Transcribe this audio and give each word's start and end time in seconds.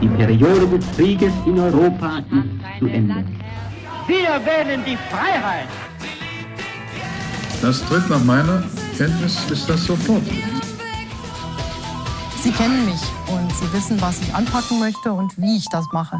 Die 0.00 0.08
Periode 0.08 0.66
des 0.66 0.96
Krieges 0.96 1.32
in 1.44 1.58
Europa 1.58 2.18
ist 2.18 2.78
zu 2.78 2.86
Ende. 2.86 3.22
Wir 4.06 4.32
wählen 4.46 4.82
die 4.84 4.96
Freiheit. 4.96 5.68
Das 7.60 7.82
tritt 7.82 8.08
nach 8.08 8.24
meiner 8.24 8.64
Kenntnis 8.96 9.34
ist 9.50 9.68
das 9.68 9.84
sofort. 9.84 10.22
Sie 12.42 12.50
kennen 12.52 12.86
mich 12.86 13.02
und 13.28 13.52
Sie 13.52 13.70
wissen, 13.74 14.00
was 14.00 14.22
ich 14.22 14.34
anpacken 14.34 14.80
möchte 14.80 15.12
und 15.12 15.36
wie 15.36 15.58
ich 15.58 15.66
das 15.70 15.84
mache. 15.92 16.16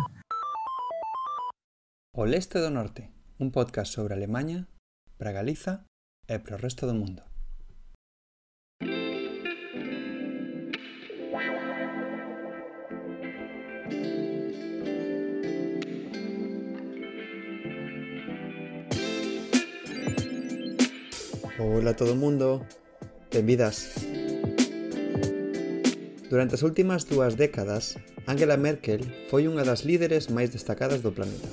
O 2.12 2.25
Leste 2.25 2.61
do 2.61 2.69
Norte, 2.69 3.09
un 3.39 3.51
podcast 3.51 3.93
sobre 3.93 4.12
Alemanha, 4.12 4.67
para 5.19 5.33
Galiza 5.33 5.85
e 6.29 6.39
para 6.39 6.57
o 6.57 6.59
resto 6.59 6.87
do 6.87 6.93
mundo. 6.93 7.30
Hola 21.63 21.91
a 21.91 21.95
todo 21.95 22.17
mundo, 22.17 22.64
benvidas. 23.31 23.93
Durante 26.31 26.57
as 26.57 26.64
últimas 26.64 27.05
dúas 27.05 27.37
décadas, 27.37 28.01
Angela 28.25 28.57
Merkel 28.57 29.05
foi 29.29 29.45
unha 29.45 29.61
das 29.61 29.85
líderes 29.85 30.32
máis 30.32 30.49
destacadas 30.49 31.04
do 31.04 31.13
planeta. 31.13 31.53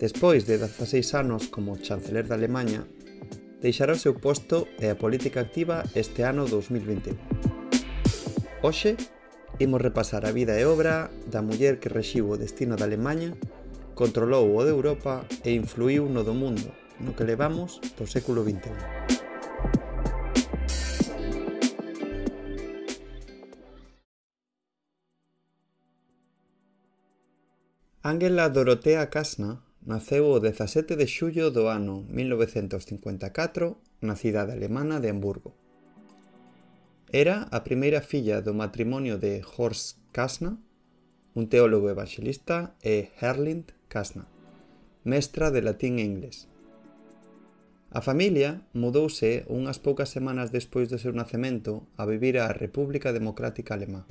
Despois 0.00 0.48
de 0.48 0.56
16 0.56 1.12
anos 1.12 1.52
como 1.52 1.76
chanceler 1.76 2.24
da 2.24 2.40
Alemanha, 2.40 2.88
deixará 3.60 3.92
o 3.92 4.00
seu 4.00 4.16
posto 4.16 4.64
e 4.80 4.88
a 4.88 4.96
política 4.96 5.44
activa 5.44 5.84
este 5.92 6.24
ano 6.24 6.48
2021. 6.48 7.12
Hoxe, 8.64 8.96
imos 9.60 9.84
repasar 9.84 10.24
a 10.24 10.32
vida 10.32 10.56
e 10.56 10.64
obra 10.64 11.12
da 11.28 11.44
muller 11.44 11.76
que 11.76 11.92
rexiu 11.92 12.32
o 12.32 12.40
destino 12.40 12.80
da 12.80 12.88
Alemanha, 12.88 13.36
controlou 13.92 14.56
o 14.56 14.64
de 14.64 14.72
Europa 14.72 15.28
e 15.44 15.52
influiu 15.52 16.08
no 16.08 16.24
do 16.24 16.32
mundo, 16.32 16.72
no 17.00 17.16
que 17.16 17.24
levamos 17.24 17.80
do 17.96 18.06
século 18.06 18.44
XXI. 18.44 19.22
Angela 28.04 28.48
Dorotea 28.48 29.06
Kasna 29.06 29.62
naceu 29.86 30.26
o 30.26 30.40
17 30.42 30.96
de 30.96 31.06
xullo 31.06 31.50
do 31.54 31.70
ano 31.70 32.02
1954 32.10 33.78
na 34.02 34.18
cidade 34.18 34.52
alemana 34.52 34.98
de 34.98 35.08
Hamburgo. 35.08 35.54
Era 37.12 37.46
a 37.50 37.62
primeira 37.62 38.00
filla 38.00 38.42
do 38.42 38.54
matrimonio 38.54 39.18
de 39.18 39.42
Horst 39.42 40.02
Kasna, 40.10 40.58
un 41.38 41.46
teólogo 41.46 41.90
evangelista, 41.90 42.74
e 42.82 43.10
Herlind 43.22 43.70
Kasna, 43.86 44.26
mestra 45.04 45.50
de 45.54 45.62
latín 45.62 45.98
e 45.98 46.04
inglés. 46.04 46.51
A 47.92 48.00
familia 48.00 48.64
mudouse 48.72 49.44
unhas 49.52 49.76
poucas 49.76 50.08
semanas 50.08 50.48
despois 50.48 50.88
do 50.88 50.96
seu 50.96 51.12
nacemento 51.12 51.84
a 52.00 52.08
vivir 52.08 52.40
á 52.40 52.48
República 52.48 53.12
Democrática 53.12 53.76
Alemá, 53.76 54.08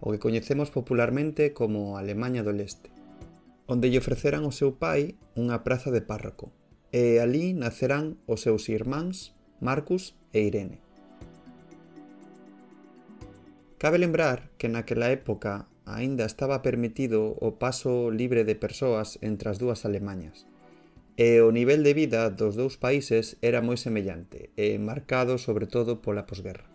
o 0.00 0.08
que 0.08 0.22
coñecemos 0.24 0.72
popularmente 0.72 1.52
como 1.52 2.00
Alemanha 2.00 2.40
do 2.40 2.56
Leste, 2.56 2.88
onde 3.68 3.92
lle 3.92 4.00
ofreceran 4.00 4.48
ao 4.48 4.56
seu 4.56 4.80
pai 4.80 5.20
unha 5.36 5.60
praza 5.60 5.92
de 5.92 6.00
párroco, 6.00 6.48
e 6.96 7.20
ali 7.20 7.52
nacerán 7.52 8.16
os 8.24 8.40
seus 8.40 8.72
irmáns 8.72 9.36
Marcus 9.60 10.16
e 10.32 10.40
Irene. 10.48 10.80
Cabe 13.76 14.00
lembrar 14.00 14.48
que 14.56 14.72
naquela 14.72 15.12
época 15.12 15.68
aínda 15.84 16.24
estaba 16.24 16.64
permitido 16.64 17.36
o 17.36 17.60
paso 17.60 18.08
libre 18.08 18.48
de 18.48 18.56
persoas 18.56 19.20
entre 19.20 19.52
as 19.52 19.60
dúas 19.60 19.84
Alemañas, 19.84 20.48
E 21.14 21.38
o 21.38 21.54
nivel 21.54 21.86
de 21.86 21.94
vida 21.94 22.26
dos 22.30 22.58
dous 22.58 22.74
países 22.74 23.38
era 23.38 23.62
moi 23.62 23.78
semellante, 23.78 24.50
e 24.58 24.74
marcado 24.82 25.38
sobre 25.38 25.70
todo 25.70 26.02
pola 26.02 26.26
posguerra. 26.26 26.66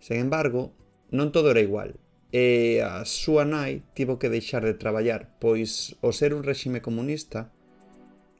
Sen 0.00 0.24
embargo, 0.24 0.72
non 1.12 1.28
todo 1.36 1.52
era 1.52 1.60
igual, 1.60 2.00
e 2.32 2.80
a 2.80 3.04
súa 3.04 3.44
nai 3.44 3.84
tivo 3.92 4.16
que 4.16 4.32
deixar 4.32 4.64
de 4.64 4.80
traballar, 4.80 5.36
pois 5.36 6.00
o 6.00 6.16
ser 6.16 6.32
un 6.32 6.40
réxime 6.40 6.80
comunista 6.80 7.52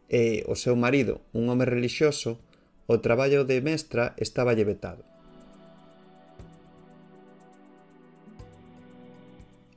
e 0.08 0.48
o 0.48 0.56
seu 0.56 0.80
marido, 0.80 1.20
un 1.36 1.52
home 1.52 1.68
relixioso, 1.68 2.40
o 2.88 3.04
traballo 3.04 3.44
de 3.44 3.60
mestra 3.60 4.16
estaba 4.16 4.56
vetado. 4.56 5.04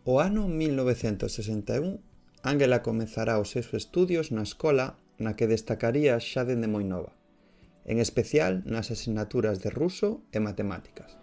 O 0.08 0.24
ano 0.24 0.48
1961 0.48 2.15
Ángela 2.46 2.84
comezará 2.86 3.40
os 3.42 3.50
seus 3.50 3.74
estudios 3.74 4.30
na 4.30 4.46
escola 4.46 5.02
na 5.18 5.34
que 5.34 5.50
destacaría 5.50 6.14
xa 6.22 6.46
dende 6.46 6.70
moi 6.70 6.86
nova, 6.86 7.18
en 7.90 7.98
especial 7.98 8.62
nas 8.70 8.94
asignaturas 8.94 9.66
de 9.66 9.74
ruso 9.74 10.22
e 10.30 10.38
matemáticas. 10.38 11.18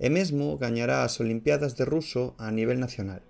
E 0.00 0.08
mesmo 0.08 0.56
gañará 0.56 1.04
as 1.04 1.20
Olimpiadas 1.20 1.76
de 1.76 1.84
ruso 1.84 2.32
a 2.40 2.48
nivel 2.48 2.80
nacional. 2.80 3.20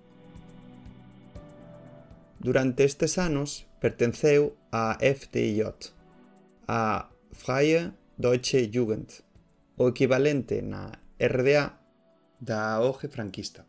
Durante 2.38 2.86
estes 2.86 3.18
anos 3.18 3.66
pertenceu 3.82 4.54
á 4.70 4.94
FDJ, 5.02 5.90
a 6.70 7.10
Freie 7.34 7.98
Deutsche 8.14 8.70
Jugend, 8.70 9.26
o 9.74 9.90
equivalente 9.90 10.62
na 10.62 11.02
RDA 11.18 11.82
da 12.38 12.78
OGE 12.78 13.10
franquista 13.10 13.66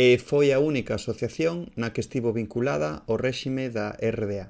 e 0.00 0.14
foi 0.22 0.54
a 0.54 0.62
única 0.62 0.94
asociación 0.94 1.74
na 1.74 1.90
que 1.90 1.98
estivo 1.98 2.30
vinculada 2.30 3.02
ao 3.10 3.18
réxime 3.18 3.66
da 3.66 3.98
RDA. 3.98 4.46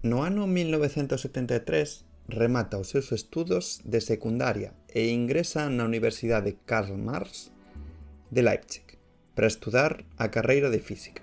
No 0.00 0.24
ano 0.24 0.48
1973 0.48 2.08
remata 2.32 2.80
os 2.80 2.88
seus 2.88 3.12
estudos 3.12 3.84
de 3.84 4.00
secundaria 4.00 4.72
e 4.88 5.12
ingresa 5.12 5.68
na 5.68 5.84
Universidade 5.84 6.56
Karl 6.64 6.96
Marx 6.96 7.52
de 8.32 8.40
Leipzig 8.40 8.96
para 9.36 9.52
estudar 9.52 10.08
a 10.16 10.32
carreira 10.32 10.72
de 10.72 10.80
Física. 10.80 11.20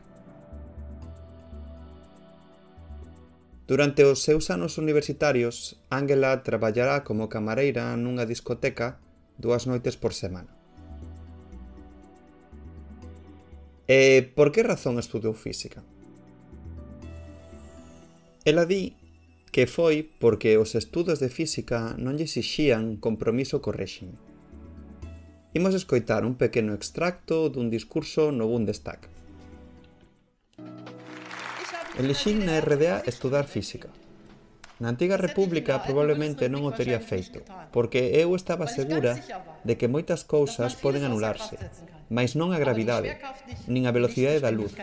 Durante 3.66 4.06
os 4.06 4.22
seus 4.22 4.54
anos 4.54 4.78
universitarios, 4.78 5.82
Angela 5.90 6.38
traballará 6.46 7.02
como 7.02 7.34
camareira 7.34 7.98
nunha 7.98 8.30
discoteca 8.30 9.02
dúas 9.38 9.68
noites 9.68 9.96
por 9.96 10.14
semana. 10.14 10.52
E 13.86 14.26
por 14.34 14.50
que 14.50 14.66
razón 14.66 14.98
estudou 14.98 15.38
física? 15.38 15.86
Ela 18.46 18.66
di 18.66 18.98
que 19.56 19.66
foi 19.68 20.04
porque 20.04 20.58
os 20.58 20.76
estudos 20.76 21.24
de 21.24 21.30
física 21.30 21.96
non 21.96 22.18
lle 22.20 22.28
exixían 22.28 23.00
compromiso 23.00 23.64
co 23.64 23.72
réxime. 23.72 24.20
Imos 25.56 25.72
escoitar 25.72 26.28
un 26.28 26.36
pequeno 26.36 26.76
extracto 26.76 27.48
dun 27.48 27.72
discurso 27.72 28.36
no 28.36 28.52
Bundestag. 28.52 29.08
Elixín 31.96 32.44
na 32.44 32.60
RDA 32.60 33.08
estudar 33.08 33.48
física, 33.48 33.88
Na 34.76 34.92
antiga 34.92 35.16
república 35.16 35.80
probablemente 35.88 36.52
non 36.52 36.68
o 36.68 36.76
tería 36.76 37.00
feito, 37.00 37.40
porque 37.72 38.12
eu 38.20 38.36
estaba 38.36 38.68
segura 38.68 39.16
de 39.64 39.80
que 39.80 39.88
moitas 39.88 40.28
cousas 40.28 40.76
poden 40.76 41.08
anularse, 41.08 41.56
mas 42.12 42.36
non 42.36 42.52
a 42.52 42.60
gravidade, 42.60 43.16
nin 43.72 43.88
a 43.88 43.96
velocidade 43.96 44.44
da 44.44 44.52
luz, 44.52 44.76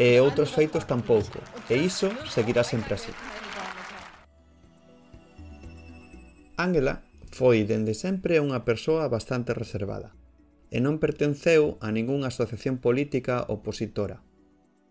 e 0.00 0.16
outros 0.24 0.56
feitos 0.56 0.88
tampouco, 0.88 1.36
e 1.68 1.76
iso 1.76 2.08
seguirá 2.32 2.64
sempre 2.64 2.96
así. 2.96 3.12
Ángela 6.56 7.04
foi 7.28 7.68
dende 7.68 7.92
sempre 7.92 8.40
unha 8.40 8.64
persoa 8.64 9.04
bastante 9.12 9.52
reservada, 9.52 10.16
e 10.72 10.80
non 10.80 10.96
pertenceu 10.96 11.76
a 11.84 11.92
ningunha 11.92 12.32
asociación 12.32 12.80
política 12.80 13.44
opositora, 13.52 14.24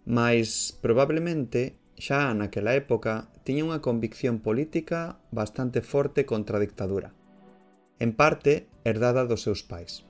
mas 0.05 0.69
probablemente 0.85 1.81
xa 1.95 2.35
naquela 2.35 2.75
época 2.75 3.31
tiña 3.47 3.63
unha 3.67 3.79
convicción 3.79 4.43
política 4.43 5.19
bastante 5.31 5.79
forte 5.79 6.27
contra 6.27 6.59
a 6.59 6.63
dictadura, 6.63 7.15
en 7.99 8.11
parte 8.11 8.67
herdada 8.83 9.23
dos 9.23 9.41
seus 9.43 9.63
pais. 9.63 10.03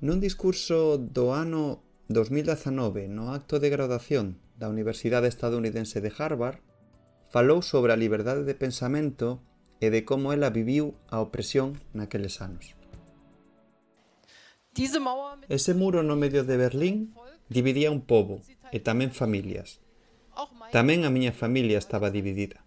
Nun 0.00 0.20
discurso 0.20 0.96
do 1.00 1.32
ano 1.32 1.84
2019 2.08 3.08
no 3.08 3.32
acto 3.32 3.58
de 3.60 3.68
graduación 3.72 4.38
da 4.56 4.68
Universidade 4.68 5.28
Estadounidense 5.28 6.00
de 6.00 6.12
Harvard, 6.12 6.60
falou 7.28 7.60
sobre 7.60 7.92
a 7.92 8.00
liberdade 8.00 8.44
de 8.44 8.54
pensamento 8.56 9.42
e 9.80 9.92
de 9.92 10.08
como 10.08 10.32
ela 10.32 10.48
viviu 10.48 10.96
a 11.12 11.20
opresión 11.20 11.76
naqueles 11.92 12.40
anos. 12.40 12.72
Ese 15.48 15.72
muro 15.72 16.04
no 16.04 16.16
medio 16.16 16.44
de 16.44 16.56
Berlín 16.56 17.16
Dividía 17.48 17.90
un 17.90 18.02
pobo 18.02 18.42
e 18.74 18.82
tamén 18.82 19.14
familias. 19.14 19.78
Tamén 20.74 21.06
a 21.06 21.10
miña 21.14 21.30
familia 21.30 21.78
estaba 21.78 22.10
dividida. 22.10 22.66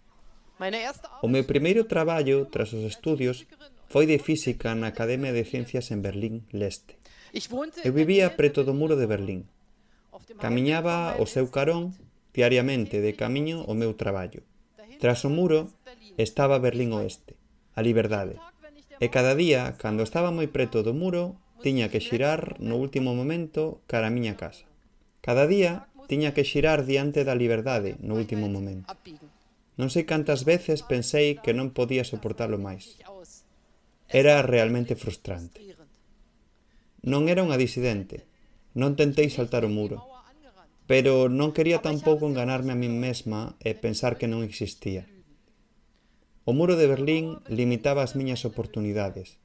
O 1.24 1.28
meu 1.28 1.44
primeiro 1.44 1.88
traballo 1.88 2.48
tras 2.52 2.72
os 2.76 2.84
estudios 2.84 3.48
foi 3.92 4.04
de 4.06 4.20
física 4.20 4.72
na 4.76 4.92
Academia 4.92 5.32
de 5.32 5.44
Ciencias 5.44 5.90
en 5.90 6.00
Berlín 6.00 6.46
Leste. 6.52 7.00
Eu 7.84 7.92
vivía 7.92 8.36
preto 8.38 8.62
do 8.64 8.76
muro 8.76 8.94
de 8.96 9.08
Berlín. 9.08 9.48
Camiñaba 10.38 11.16
o 11.18 11.26
seu 11.26 11.50
carón 11.50 11.96
diariamente 12.36 13.02
de 13.02 13.12
camiño 13.18 13.66
ao 13.66 13.74
meu 13.74 13.92
traballo. 13.98 14.46
Tras 15.02 15.26
o 15.26 15.30
muro 15.32 15.72
estaba 16.16 16.62
Berlín 16.62 16.92
Oeste, 16.94 17.34
a 17.74 17.80
liberdade. 17.82 18.38
E 19.02 19.08
cada 19.08 19.34
día, 19.34 19.74
cando 19.80 20.04
estaba 20.04 20.30
moi 20.30 20.46
preto 20.46 20.84
do 20.86 20.92
muro, 20.92 21.34
tiña 21.64 21.90
que 21.90 22.04
xirar 22.04 22.60
no 22.62 22.76
último 22.78 23.16
momento 23.16 23.82
cara 23.90 24.08
a 24.08 24.14
miña 24.14 24.36
casa. 24.38 24.69
Cada 25.20 25.44
día 25.46 25.86
tiña 26.08 26.34
que 26.34 26.48
xirar 26.48 26.88
diante 26.88 27.22
da 27.28 27.38
liberdade 27.38 28.00
no 28.00 28.16
último 28.16 28.48
momento. 28.48 28.88
Non 29.78 29.88
sei 29.92 30.04
cantas 30.08 30.42
veces 30.48 30.82
pensei 30.82 31.38
que 31.38 31.52
non 31.54 31.76
podía 31.76 32.04
soportalo 32.08 32.56
máis. 32.56 32.98
Era 34.10 34.42
realmente 34.42 34.98
frustrante. 34.98 35.60
Non 37.06 37.30
era 37.32 37.44
unha 37.46 37.60
disidente. 37.60 38.26
Non 38.74 38.98
tentei 38.98 39.28
saltar 39.30 39.62
o 39.62 39.70
muro. 39.70 40.02
Pero 40.90 41.30
non 41.30 41.54
quería 41.54 41.78
tampouco 41.78 42.26
enganarme 42.26 42.74
a 42.74 42.80
min 42.80 42.98
mesma 42.98 43.54
e 43.62 43.78
pensar 43.78 44.18
que 44.18 44.26
non 44.26 44.42
existía. 44.42 45.06
O 46.48 46.52
muro 46.56 46.74
de 46.74 46.90
Berlín 46.90 47.38
limitaba 47.46 48.02
as 48.02 48.18
miñas 48.18 48.42
oportunidades. 48.42 49.38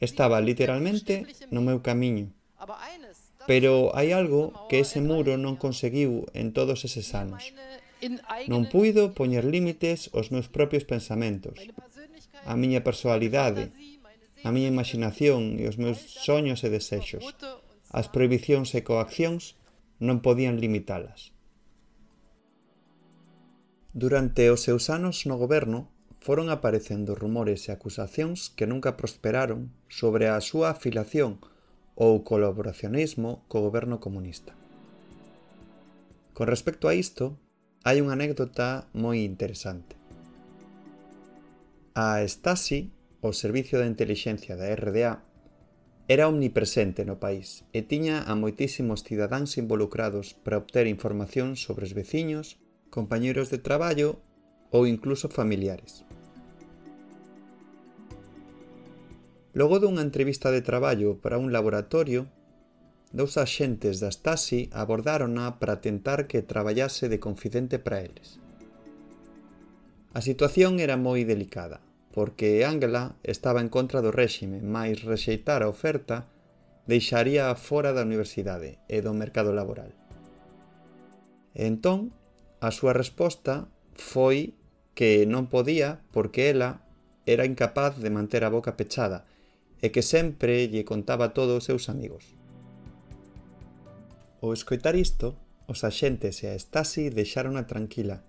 Estaba 0.00 0.40
literalmente 0.40 1.28
no 1.52 1.60
meu 1.60 1.84
camiño, 1.84 2.32
Pero 3.46 3.90
hai 3.96 4.14
algo 4.14 4.54
que 4.68 4.80
ese 4.84 5.00
muro 5.02 5.34
non 5.40 5.58
conseguiu 5.58 6.26
en 6.32 6.54
todos 6.56 6.86
eses 6.86 7.14
anos. 7.14 7.42
Non 8.50 8.66
puido 8.66 9.14
poñer 9.14 9.46
límites 9.46 10.10
aos 10.14 10.34
meus 10.34 10.50
propios 10.50 10.82
pensamentos, 10.82 11.58
a 12.42 12.54
miña 12.58 12.82
personalidade, 12.82 13.70
a 14.42 14.50
miña 14.50 14.72
imaginación 14.74 15.62
e 15.62 15.70
os 15.70 15.78
meus 15.78 15.98
soños 16.26 16.66
e 16.66 16.68
desexos. 16.70 17.22
As 17.92 18.10
prohibicións 18.10 18.74
e 18.74 18.80
coaccións 18.82 19.54
non 20.02 20.18
podían 20.24 20.58
limitalas. 20.58 21.30
Durante 23.94 24.48
os 24.50 24.64
seus 24.66 24.90
anos 24.90 25.28
no 25.28 25.36
goberno, 25.36 25.92
foron 26.18 26.50
aparecendo 26.50 27.14
rumores 27.14 27.66
e 27.66 27.74
acusacións 27.74 28.50
que 28.56 28.66
nunca 28.66 28.96
prosperaron 28.98 29.70
sobre 29.86 30.26
a 30.30 30.38
súa 30.42 30.74
afiliación 30.74 31.38
ou 31.94 32.24
colaboracionismo 32.24 33.44
co 33.48 33.60
goberno 33.60 34.00
comunista. 34.00 34.56
Con 36.32 36.48
respecto 36.48 36.88
a 36.88 36.94
isto, 36.96 37.36
hai 37.84 38.00
unha 38.00 38.16
anécdota 38.16 38.88
moi 38.96 39.26
interesante. 39.26 39.98
A 41.92 42.24
Stasi, 42.24 42.88
o 43.20 43.36
Servicio 43.36 43.76
de 43.78 43.90
Inteligencia 43.90 44.56
da 44.56 44.72
RDA, 44.72 45.20
era 46.08 46.28
omnipresente 46.28 47.04
no 47.04 47.20
país 47.20 47.62
e 47.70 47.84
tiña 47.84 48.26
a 48.26 48.32
moitísimos 48.34 49.04
cidadáns 49.06 49.54
involucrados 49.60 50.34
para 50.34 50.58
obter 50.58 50.88
información 50.90 51.54
sobre 51.54 51.86
os 51.86 51.94
veciños, 51.94 52.58
compañeiros 52.90 53.52
de 53.52 53.62
traballo 53.62 54.18
ou 54.74 54.88
incluso 54.88 55.28
familiares. 55.28 56.04
Logo 59.52 59.76
dunha 59.76 60.00
entrevista 60.00 60.48
de 60.48 60.64
traballo 60.64 61.20
para 61.20 61.36
un 61.36 61.52
laboratorio, 61.52 62.24
dous 63.12 63.36
axentes 63.36 64.00
da 64.00 64.08
Stasi 64.08 64.72
abordárona 64.72 65.60
para 65.60 65.84
tentar 65.84 66.24
que 66.24 66.40
traballase 66.40 67.12
de 67.12 67.20
confidente 67.20 67.76
para 67.76 68.00
eles. 68.00 68.40
A 70.16 70.24
situación 70.24 70.80
era 70.80 70.96
moi 70.96 71.28
delicada, 71.28 71.84
porque 72.16 72.64
Angela 72.64 73.20
estaba 73.20 73.60
en 73.60 73.68
contra 73.68 74.00
do 74.00 74.08
réxime, 74.08 74.64
máis 74.64 75.04
rexeitar 75.04 75.60
a 75.60 75.68
oferta 75.68 76.32
deixaría 76.88 77.52
fora 77.52 77.92
da 77.92 78.08
universidade 78.08 78.80
e 78.88 79.04
do 79.04 79.12
mercado 79.12 79.52
laboral. 79.52 79.92
E 81.52 81.68
entón, 81.68 82.08
a 82.64 82.72
súa 82.72 82.96
resposta 82.96 83.68
foi 84.00 84.56
que 84.96 85.28
non 85.28 85.52
podía 85.52 86.00
porque 86.08 86.48
ela 86.48 86.80
era 87.28 87.44
incapaz 87.44 88.00
de 88.00 88.08
manter 88.08 88.48
a 88.48 88.52
boca 88.52 88.80
pechada 88.80 89.28
e 89.82 89.90
que 89.90 90.06
sempre 90.06 90.70
lle 90.70 90.86
contaba 90.86 91.34
todo 91.34 91.58
aos 91.58 91.66
seus 91.66 91.90
amigos. 91.90 92.38
Ao 94.38 94.54
escoitar 94.54 94.94
isto, 94.94 95.34
os 95.66 95.82
axentes 95.82 96.42
e 96.42 96.50
a 96.50 96.54
Stasi 96.54 97.10
deixárona 97.10 97.66
tranquila, 97.66 98.22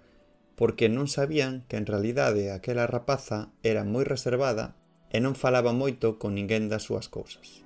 porque 0.58 0.90
non 0.90 1.06
sabían 1.06 1.66
que 1.70 1.78
en 1.78 1.86
realidade 1.86 2.50
aquela 2.50 2.90
rapaza 2.90 3.54
era 3.62 3.86
moi 3.86 4.06
reservada 4.06 4.78
e 5.14 5.22
non 5.22 5.38
falaba 5.38 5.74
moito 5.74 6.18
con 6.18 6.34
ninguén 6.34 6.70
das 6.70 6.90
súas 6.90 7.10
cousas. 7.10 7.62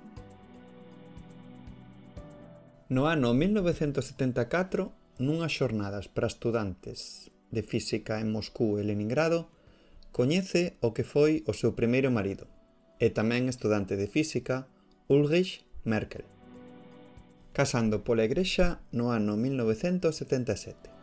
No 2.88 3.04
ano 3.04 3.36
1974, 3.36 4.92
nunhas 5.20 5.52
xornadas 5.52 6.08
para 6.08 6.28
estudantes 6.28 7.28
de 7.52 7.60
física 7.64 8.20
en 8.20 8.32
Moscú 8.32 8.80
e 8.80 8.84
Leningrado, 8.84 9.52
coñece 10.12 10.80
o 10.80 10.96
que 10.96 11.04
foi 11.04 11.44
o 11.44 11.52
seu 11.52 11.76
primeiro 11.76 12.08
marido, 12.08 12.48
e 12.98 13.14
tamén 13.14 13.46
estudante 13.46 13.94
de 13.94 14.10
física 14.10 14.66
Ulrich 15.06 15.64
Merkel, 15.86 16.26
casando 17.54 18.02
pola 18.02 18.26
Igrexa 18.26 18.82
no 18.90 19.14
ano 19.14 19.38
1977. 19.38 20.98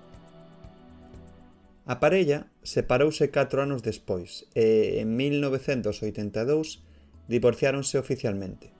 A 1.85 1.99
parella 1.99 2.51
separouse 2.63 3.29
4 3.29 3.61
anos 3.61 3.81
despois 3.81 4.49
e 4.57 4.99
en 4.99 5.15
1982 5.15 6.83
divorciáronse 7.27 7.97
oficialmente. 7.97 8.73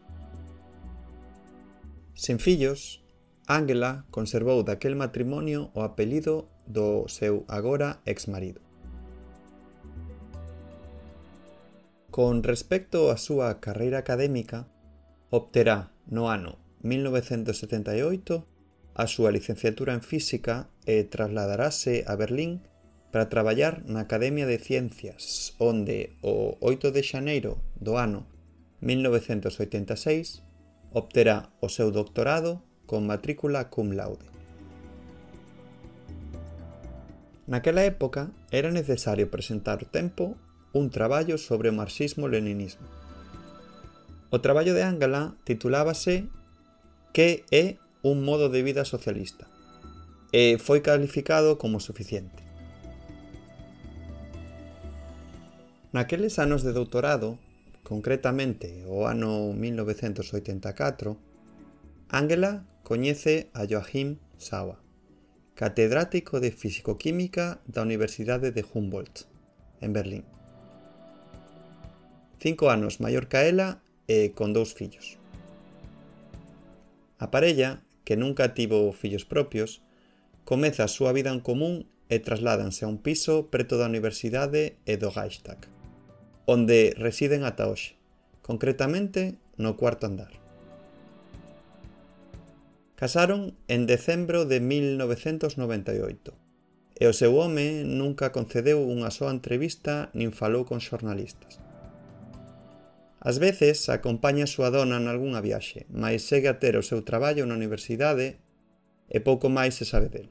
Sen 2.16 2.40
fillos, 2.40 3.06
Ángela 3.46 4.10
conservou 4.10 4.64
daquel 4.66 4.96
matrimonio 4.98 5.70
o 5.78 5.86
apelido 5.86 6.50
do 6.66 7.06
seu 7.06 7.46
agora 7.46 8.02
exmarido. 8.10 8.62
Con 12.16 12.48
respecto 12.48 13.12
á 13.12 13.20
súa 13.20 13.60
carreira 13.60 14.00
académica, 14.00 14.72
obterá 15.36 15.92
no 16.08 16.32
ano 16.32 16.56
1978 16.80 18.48
a 18.96 19.06
súa 19.12 19.36
licenciatura 19.36 19.92
en 19.92 20.00
Física 20.00 20.72
e 20.88 21.04
trasladarase 21.04 22.08
a 22.08 22.16
Berlín 22.16 22.64
para 23.12 23.28
traballar 23.28 23.84
na 23.92 24.08
Academia 24.08 24.48
de 24.48 24.64
Ciencias, 24.64 25.60
onde 25.60 26.16
o 26.24 26.56
8 26.64 26.96
de 26.96 27.04
xaneiro 27.04 27.60
do 27.84 28.00
ano 28.00 28.24
1986 28.80 30.40
obterá 30.96 31.52
o 31.60 31.68
seu 31.68 31.92
doctorado 31.92 32.64
con 32.88 33.04
matrícula 33.04 33.68
cum 33.68 33.92
laude. 33.92 34.24
Naquela 37.44 37.84
época 37.84 38.32
era 38.56 38.72
necesario 38.72 39.28
presentar 39.28 39.84
o 39.84 39.92
tempo 39.92 40.40
un 40.76 40.92
traballo 40.92 41.40
sobre 41.40 41.72
o 41.72 41.74
marxismo-leninismo. 41.74 42.84
O 44.30 44.44
traballo 44.44 44.76
de 44.76 44.84
Ángela 44.84 45.40
titulábase 45.48 46.28
Que 47.16 47.48
é 47.48 47.80
un 48.04 48.28
modo 48.28 48.52
de 48.52 48.60
vida 48.60 48.84
socialista 48.84 49.48
e 50.36 50.60
foi 50.60 50.84
calificado 50.84 51.56
como 51.56 51.80
suficiente. 51.80 52.44
Naqueles 55.96 56.36
anos 56.44 56.68
de 56.68 56.76
doutorado, 56.76 57.40
concretamente 57.88 58.84
o 58.92 59.08
ano 59.08 59.56
1984, 59.56 61.16
Ángela 62.12 62.68
coñece 62.84 63.48
a 63.56 63.64
Joachim 63.64 64.20
Sawa, 64.36 64.84
catedrático 65.56 66.44
de 66.44 66.52
Físicoquímica 66.52 67.64
da 67.64 67.88
Universidade 67.88 68.52
de 68.52 68.68
Humboldt, 68.68 69.24
en 69.80 69.96
Berlín 69.96 70.35
cinco 72.46 72.70
anos 72.70 73.02
maior 73.02 73.26
que 73.26 73.42
ela 73.50 73.82
e 74.06 74.38
con 74.38 74.54
dous 74.54 74.78
fillos. 74.78 75.18
A 77.18 77.34
parella, 77.34 77.82
que 78.06 78.14
nunca 78.14 78.54
tivo 78.54 78.94
fillos 78.94 79.26
propios, 79.26 79.82
comeza 80.46 80.86
a 80.86 80.94
súa 80.94 81.10
vida 81.10 81.34
en 81.34 81.42
común 81.42 81.90
e 82.06 82.22
trasládanse 82.22 82.86
a 82.86 82.92
un 82.94 83.02
piso 83.02 83.50
preto 83.50 83.82
da 83.82 83.90
Universidade 83.90 84.78
e 84.86 84.94
do 85.02 85.10
Gaistag, 85.10 85.66
onde 86.46 86.94
residen 87.02 87.50
ata 87.50 87.66
hoxe, 87.66 87.98
concretamente 88.46 89.42
no 89.58 89.74
cuarto 89.74 90.06
andar. 90.06 90.38
Casaron 92.94 93.58
en 93.66 93.90
decembro 93.90 94.46
de 94.46 94.62
1998 94.62 96.30
e 96.94 97.10
o 97.10 97.18
seu 97.18 97.34
home 97.42 97.82
nunca 97.82 98.30
concedeu 98.30 98.86
unha 98.86 99.10
soa 99.10 99.34
entrevista 99.34 100.14
nin 100.14 100.30
falou 100.30 100.62
con 100.62 100.78
xornalistas. 100.78 101.65
Ás 103.26 103.40
veces 103.40 103.90
acompaña 103.90 104.46
a 104.46 104.54
súa 104.54 104.70
dona 104.70 105.02
nalgúnha 105.02 105.42
viaxe, 105.42 105.90
mais 105.90 106.22
segue 106.22 106.46
a 106.46 106.62
ter 106.62 106.78
o 106.78 106.86
seu 106.86 107.02
traballo 107.02 107.50
na 107.50 107.58
universidade 107.58 108.38
e 109.10 109.18
pouco 109.18 109.50
máis 109.50 109.74
se 109.74 109.82
sabe 109.82 110.14
del. 110.14 110.30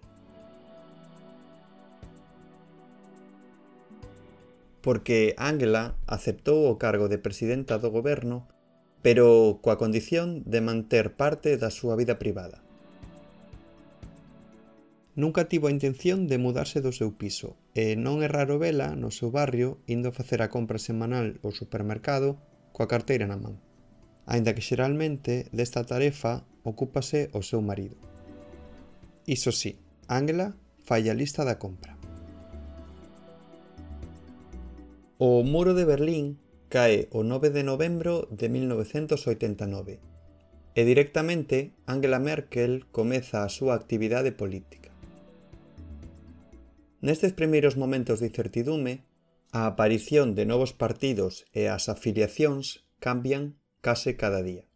Porque 4.79 5.35
Angela 5.35 5.99
aceptou 6.07 6.71
o 6.71 6.79
cargo 6.79 7.11
de 7.11 7.19
presidenta 7.19 7.83
do 7.83 7.91
goberno, 7.91 8.47
pero 9.03 9.59
coa 9.59 9.75
condición 9.75 10.47
de 10.47 10.63
manter 10.63 11.19
parte 11.19 11.59
da 11.59 11.75
súa 11.75 11.99
vida 11.99 12.23
privada. 12.23 12.63
Nunca 15.19 15.51
tivo 15.51 15.67
a 15.67 15.75
intención 15.75 16.31
de 16.31 16.39
mudarse 16.39 16.79
do 16.79 16.95
seu 16.95 17.11
piso, 17.19 17.59
e 17.75 17.99
non 17.99 18.23
é 18.23 18.31
raro 18.31 18.63
vela 18.63 18.95
no 18.95 19.11
seu 19.11 19.35
barrio 19.35 19.83
indo 19.91 20.15
a 20.15 20.17
facer 20.17 20.47
a 20.47 20.51
compra 20.55 20.79
semanal 20.79 21.35
ao 21.43 21.51
supermercado 21.51 22.39
coa 22.75 22.91
carteira 22.91 23.31
na 23.31 23.39
man, 23.39 23.63
aínda 24.27 24.51
que 24.51 24.67
xeralmente 24.67 25.47
desta 25.55 25.87
tarefa 25.87 26.43
ocúpase 26.67 27.31
o 27.31 27.41
seu 27.47 27.63
marido. 27.63 27.95
Iso 29.31 29.55
sí, 29.55 29.79
Ángela 30.11 30.59
fai 30.83 31.07
a 31.07 31.15
lista 31.15 31.47
da 31.47 31.55
compra. 31.63 31.95
O 35.23 35.47
muro 35.47 35.79
de 35.79 35.87
Berlín 35.87 36.43
cae 36.67 37.07
o 37.15 37.23
9 37.23 37.55
de 37.55 37.63
novembro 37.63 38.27
de 38.35 38.51
1989 38.51 40.03
e 40.75 40.83
directamente 40.83 41.79
Angela 41.87 42.19
Merkel 42.19 42.91
comeza 42.91 43.47
a 43.47 43.53
súa 43.55 43.79
actividade 43.79 44.35
política. 44.35 44.91
Nestes 46.99 47.39
primeiros 47.39 47.79
momentos 47.79 48.19
de 48.19 48.35
incertidume, 48.35 49.07
A 49.55 49.67
aparición 49.67 50.35
de 50.35 50.51
novos 50.51 50.75
partidos 50.75 51.47
e 51.55 51.71
as 51.71 51.87
afiliacións 51.87 52.83
cambian 52.99 53.55
case 53.87 54.19
cada 54.19 54.43
día. 54.43 54.67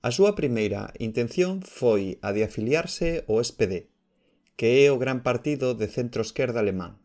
A 0.00 0.08
súa 0.08 0.32
primeira 0.32 0.88
intención 0.96 1.60
foi 1.60 2.16
a 2.24 2.32
de 2.32 2.40
afiliarse 2.40 3.28
ao 3.28 3.36
SPD, 3.44 3.92
que 4.56 4.80
é 4.80 4.88
o 4.88 4.96
gran 4.96 5.20
partido 5.20 5.76
de 5.76 5.92
centro-esquerda 5.92 6.64
alemán. 6.64 6.96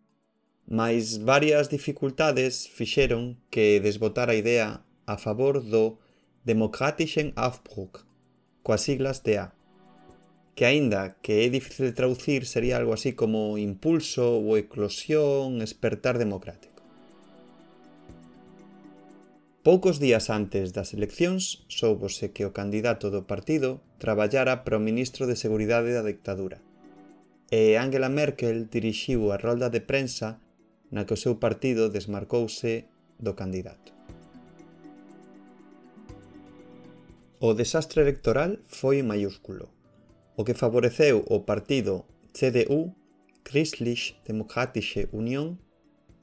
Mais 0.63 1.19
varias 1.19 1.67
dificultades 1.67 2.71
fixeron 2.71 3.35
que 3.51 3.83
desbotara 3.83 4.31
a 4.31 4.39
idea 4.39 4.87
a 5.03 5.19
favor 5.19 5.59
do 5.59 5.99
Demokratischen 6.47 7.35
Aufbruch, 7.35 8.07
coas 8.63 8.87
siglas 8.87 9.19
DA 9.27 9.58
que 10.59 10.67
aínda 10.67 11.15
que 11.23 11.47
é 11.47 11.47
difícil 11.47 11.87
de 11.87 11.95
traducir, 11.95 12.43
sería 12.43 12.75
algo 12.75 12.91
así 12.91 13.15
como 13.15 13.55
impulso 13.55 14.43
ou 14.43 14.59
eclosión, 14.59 15.63
espertar 15.63 16.19
democrático. 16.19 16.83
Poucos 19.63 20.03
días 20.03 20.27
antes 20.27 20.75
das 20.75 20.91
eleccións, 20.91 21.63
soubose 21.71 22.35
que 22.35 22.43
o 22.43 22.51
candidato 22.51 23.07
do 23.07 23.23
partido 23.23 23.79
traballara 24.03 24.67
para 24.67 24.75
o 24.75 24.83
ministro 24.83 25.31
de 25.31 25.39
Seguridade 25.39 25.95
da 25.95 26.03
dictadura. 26.03 26.59
E 27.47 27.79
Angela 27.79 28.11
Merkel 28.11 28.67
dirixiu 28.67 29.31
a 29.31 29.39
rolda 29.39 29.71
de 29.71 29.79
prensa 29.79 30.43
na 30.91 31.07
que 31.07 31.15
o 31.15 31.21
seu 31.23 31.39
partido 31.39 31.87
desmarcouse 31.87 32.91
do 33.15 33.31
candidato. 33.31 33.95
O 37.39 37.55
desastre 37.55 38.03
electoral 38.03 38.59
foi 38.67 38.99
maiúsculo 39.07 39.78
o 40.39 40.45
que 40.45 40.53
favoreceu 40.53 41.25
o 41.27 41.43
partido 41.43 42.05
CDU, 42.31 42.95
Christlich 43.43 44.15
Demokratische 44.23 45.09
Union, 45.11 45.57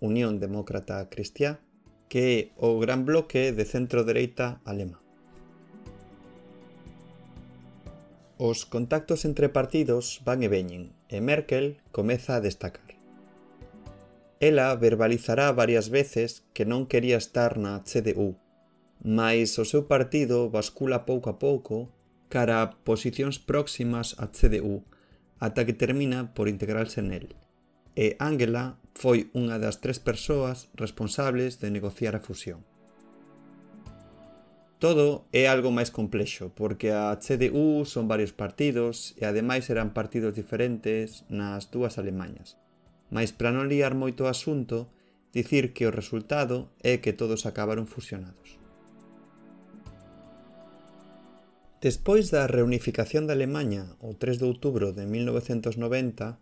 Unión 0.01 0.41
Demócrata 0.41 1.05
Cristiá, 1.13 1.61
que 2.09 2.25
é 2.25 2.39
o 2.57 2.81
gran 2.81 3.05
bloque 3.05 3.53
de 3.53 3.69
centro-dereita 3.69 4.65
alemán. 4.65 5.05
Os 8.41 8.65
contactos 8.65 9.29
entre 9.29 9.53
partidos 9.53 10.25
van 10.25 10.41
e 10.41 10.49
veñen, 10.49 10.97
e 11.13 11.21
Merkel 11.21 11.77
comeza 11.93 12.41
a 12.41 12.41
destacar. 12.41 12.97
Ela 14.41 14.73
verbalizará 14.81 15.53
varias 15.53 15.93
veces 15.93 16.41
que 16.57 16.65
non 16.65 16.89
quería 16.89 17.21
estar 17.21 17.61
na 17.61 17.85
CDU, 17.85 18.41
mas 19.05 19.61
o 19.61 19.69
seu 19.69 19.85
partido 19.85 20.49
bascula 20.49 21.05
pouco 21.05 21.29
a 21.29 21.37
pouco 21.37 21.93
cara 22.28 22.62
a 22.62 22.71
posicións 22.85 23.38
próximas 23.38 24.18
á 24.18 24.30
CDU, 24.30 24.83
ata 25.38 25.66
que 25.66 25.76
termina 25.76 26.33
por 26.35 26.49
integrarse 26.49 27.02
nel. 27.02 27.35
E 27.97 28.16
Angela 28.21 28.76
foi 28.97 29.28
unha 29.37 29.56
das 29.61 29.80
tres 29.80 29.99
persoas 30.00 30.68
responsables 30.76 31.61
de 31.61 31.68
negociar 31.73 32.16
a 32.16 32.25
fusión. 32.25 32.64
Todo 34.76 35.25
é 35.33 35.49
algo 35.49 35.73
máis 35.73 35.88
complexo, 35.88 36.52
porque 36.52 36.92
a 36.92 37.16
CDU 37.16 37.88
son 37.88 38.12
varios 38.12 38.37
partidos 38.37 39.16
e 39.16 39.25
ademais 39.25 39.73
eran 39.73 39.97
partidos 39.97 40.37
diferentes 40.37 41.25
nas 41.33 41.73
dúas 41.73 41.97
Alemanhas. 41.97 42.61
Mas 43.09 43.33
para 43.33 43.56
non 43.56 43.73
liar 43.73 43.97
moito 43.97 44.28
o 44.28 44.33
asunto, 44.33 44.92
dicir 45.33 45.73
que 45.73 45.88
o 45.88 45.95
resultado 45.95 46.68
é 46.85 47.00
que 47.00 47.16
todos 47.16 47.49
acabaron 47.49 47.88
fusionados. 47.88 48.61
Despois 51.83 52.30
da 52.33 52.49
reunificación 52.49 53.28
da 53.28 53.37
Alemanha 53.37 54.00
o 54.00 54.16
3 54.16 54.40
de 54.40 54.49
outubro 54.49 54.97
de 54.97 55.04
1990, 55.04 56.40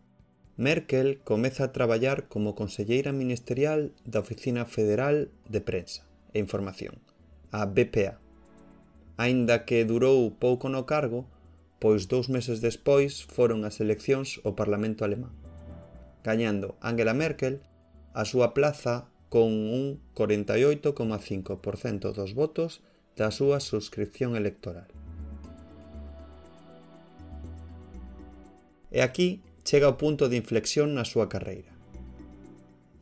Merkel 0.54 1.18
comeza 1.26 1.66
a 1.66 1.74
traballar 1.74 2.30
como 2.30 2.54
conselleira 2.54 3.10
ministerial 3.10 3.90
da 4.06 4.22
Oficina 4.22 4.62
Federal 4.62 5.34
de 5.50 5.58
Prensa 5.58 6.06
e 6.30 6.38
Información, 6.38 7.02
a 7.50 7.66
BPA. 7.66 8.22
Aínda 9.18 9.66
que 9.66 9.82
durou 9.82 10.30
pouco 10.38 10.70
no 10.70 10.86
cargo, 10.86 11.26
pois 11.82 12.06
dous 12.06 12.30
meses 12.30 12.62
despois 12.62 13.26
foron 13.26 13.66
as 13.66 13.82
eleccións 13.82 14.38
ao 14.46 14.54
Parlamento 14.54 15.02
alemán, 15.02 15.34
gañando 16.22 16.78
Angela 16.78 17.10
Merkel 17.10 17.58
a 18.14 18.22
súa 18.22 18.54
plaza 18.54 19.10
con 19.26 19.50
un 19.50 19.98
48,5% 20.14 22.14
dos 22.14 22.38
votos 22.38 22.86
da 23.18 23.34
súa 23.34 23.58
suscripción 23.58 24.38
electoral. 24.38 24.86
E 28.94 29.02
aquí 29.02 29.42
chega 29.66 29.90
o 29.90 29.98
punto 29.98 30.30
de 30.30 30.38
inflexión 30.38 30.94
na 30.94 31.02
súa 31.02 31.26
carreira. 31.26 31.74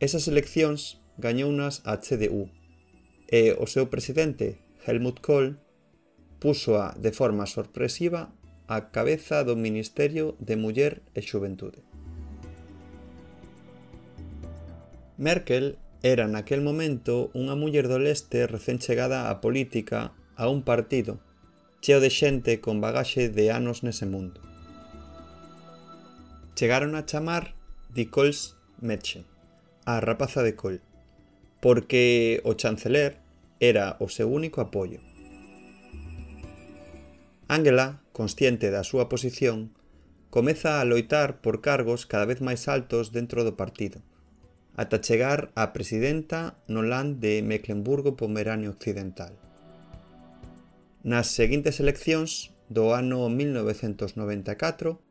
Esas 0.01 0.25
eleccións 0.25 0.97
gañounas 1.21 1.85
a 1.85 2.01
CDU 2.01 2.49
e 3.29 3.53
o 3.53 3.69
seu 3.69 3.93
presidente, 3.93 4.57
Helmut 4.89 5.21
Kohl, 5.21 5.61
púsoa 6.41 6.97
de 6.97 7.13
forma 7.13 7.45
sorpresiva 7.45 8.33
á 8.65 8.89
cabeza 8.89 9.45
do 9.45 9.53
Ministerio 9.53 10.33
de 10.41 10.57
Muller 10.57 11.05
e 11.13 11.21
Xuventude. 11.21 11.85
Merkel 15.21 15.77
era 16.01 16.25
naquel 16.25 16.65
momento 16.65 17.29
unha 17.37 17.53
muller 17.53 17.85
do 17.85 18.01
leste 18.01 18.49
recén 18.49 18.81
chegada 18.81 19.29
á 19.29 19.45
política 19.45 20.17
a 20.33 20.49
un 20.49 20.65
partido, 20.65 21.21
cheo 21.85 22.01
de 22.01 22.09
xente 22.09 22.57
con 22.65 22.81
bagaxe 22.81 23.29
de 23.29 23.53
anos 23.53 23.85
nese 23.85 24.09
mundo 24.09 24.52
chegaron 26.63 26.95
a 26.95 27.05
chamar 27.05 27.55
de 27.93 28.09
Cols 28.09 28.55
Mädchen, 28.79 29.25
a 29.83 29.99
rapaza 29.99 30.43
de 30.43 30.55
Col, 30.55 30.79
porque 31.59 32.39
o 32.45 32.53
chanceler 32.53 33.19
era 33.59 33.97
o 33.99 34.07
seu 34.07 34.31
único 34.31 34.61
apoio. 34.61 35.03
Angela, 37.51 37.99
consciente 38.15 38.71
da 38.71 38.87
súa 38.87 39.11
posición, 39.11 39.75
comeza 40.31 40.79
a 40.79 40.87
loitar 40.87 41.43
por 41.43 41.59
cargos 41.59 42.07
cada 42.07 42.23
vez 42.23 42.39
máis 42.39 42.71
altos 42.71 43.11
dentro 43.11 43.43
do 43.43 43.59
partido, 43.59 43.99
ata 44.79 45.03
chegar 45.03 45.51
a 45.59 45.75
presidenta 45.75 46.55
no 46.71 46.79
land 46.79 47.19
de 47.19 47.43
Mecklenburgo-Pomerania 47.43 48.71
Occidental. 48.71 49.35
Nas 51.03 51.27
seguintes 51.27 51.83
eleccións 51.83 52.55
do 52.71 52.95
ano 52.95 53.27
1994, 53.27 55.03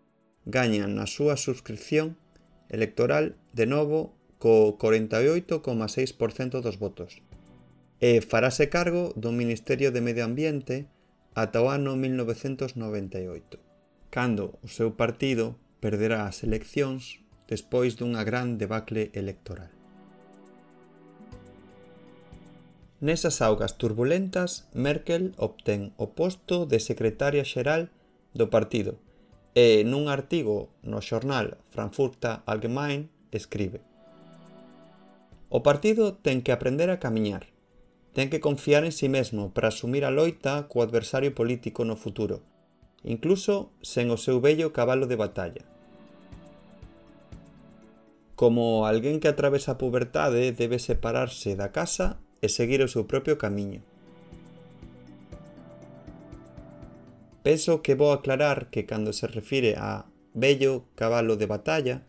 gañan 0.47 0.99
na 0.99 1.07
súa 1.07 1.39
subscrición 1.39 2.19
electoral 2.69 3.39
de 3.55 3.67
novo 3.67 4.17
co 4.43 4.75
48,6% 4.75 6.59
dos 6.59 6.77
votos 6.83 7.23
e 8.03 8.19
farase 8.19 8.67
cargo 8.67 9.15
do 9.15 9.31
Ministerio 9.31 9.95
de 9.95 10.03
Medio 10.03 10.27
Ambiente 10.27 10.91
ata 11.39 11.63
o 11.63 11.71
ano 11.71 11.95
1998, 11.95 13.63
cando 14.11 14.59
o 14.59 14.69
seu 14.69 14.99
partido 14.99 15.55
perderá 15.79 16.27
as 16.27 16.43
eleccións 16.43 17.23
despois 17.47 17.95
dunha 17.95 18.27
gran 18.27 18.59
debacle 18.59 19.15
electoral. 19.15 19.71
Nesas 22.99 23.39
augas 23.39 23.79
turbulentas, 23.79 24.67
Merkel 24.75 25.39
obtén 25.39 25.95
o 25.95 26.19
posto 26.19 26.67
de 26.67 26.83
secretaria 26.83 27.47
xeral 27.47 27.95
do 28.35 28.51
partido 28.51 28.99
e 29.55 29.85
nun 29.85 30.09
artigo 30.09 30.73
no 30.81 31.05
xornal 31.05 31.61
Frankfurter 31.69 32.41
Allgemein 32.49 33.13
escribe 33.33 33.85
O 35.53 35.61
partido 35.61 36.17
ten 36.17 36.41
que 36.41 36.49
aprender 36.49 36.89
a 36.89 36.97
camiñar, 36.97 37.53
ten 38.17 38.33
que 38.33 38.41
confiar 38.41 38.89
en 38.89 38.93
si 38.97 39.05
sí 39.05 39.09
mesmo 39.13 39.53
para 39.53 39.69
asumir 39.69 40.09
a 40.09 40.15
loita 40.15 40.65
co 40.65 40.81
adversario 40.81 41.37
político 41.37 41.85
no 41.85 42.01
futuro, 42.01 42.41
incluso 43.05 43.69
sen 43.85 44.09
o 44.09 44.17
seu 44.17 44.41
vello 44.41 44.73
cabalo 44.73 45.05
de 45.05 45.21
batalla. 45.21 45.69
Como 48.33 48.89
alguén 48.89 49.21
que 49.21 49.29
atravesa 49.29 49.77
a 49.77 49.81
pubertade 49.81 50.57
debe 50.57 50.81
separarse 50.81 51.53
da 51.53 51.69
casa 51.69 52.17
e 52.41 52.49
seguir 52.49 52.81
o 52.81 52.89
seu 52.89 53.05
propio 53.05 53.37
camiño. 53.37 53.85
Penso 57.43 57.83
que 57.83 57.99
vou 57.99 58.13
aclarar 58.13 58.71
que 58.71 58.87
cando 58.87 59.13
se 59.13 59.27
refire 59.27 59.75
a 59.75 60.07
bello 60.33 60.87
cabalo 60.95 61.37
de 61.37 61.47
batalla 61.47 62.07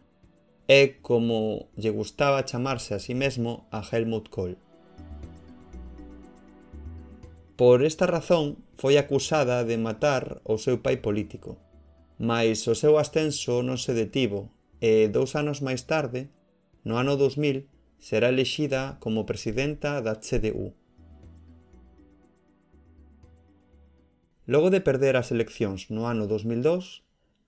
é 0.68 1.02
como 1.02 1.70
lle 1.76 1.90
gustaba 1.90 2.46
chamarse 2.46 2.94
a 2.94 3.00
sí 3.00 3.18
mesmo 3.18 3.66
a 3.74 3.82
Helmut 3.82 4.30
Kohl. 4.30 4.56
Por 7.58 7.84
esta 7.84 8.06
razón 8.06 8.62
foi 8.78 8.98
acusada 8.98 9.66
de 9.66 9.78
matar 9.78 10.42
o 10.46 10.62
seu 10.62 10.86
pai 10.86 11.02
político, 11.02 11.58
mas 12.18 12.66
o 12.70 12.78
seu 12.78 13.02
ascenso 13.02 13.66
non 13.66 13.82
se 13.82 13.98
detivo 13.98 14.54
e 14.78 15.10
dous 15.10 15.34
anos 15.34 15.66
máis 15.66 15.90
tarde, 15.90 16.30
no 16.86 17.02
ano 17.02 17.18
2000, 17.18 17.66
será 17.98 18.30
elexida 18.30 19.02
como 19.02 19.26
presidenta 19.26 19.98
da 20.02 20.14
CDU. 20.18 20.78
Logo 24.46 24.70
de 24.70 24.84
perder 24.84 25.16
as 25.16 25.32
eleccións 25.32 25.88
no 25.88 26.04
ano 26.04 26.28
2002, 26.28 27.00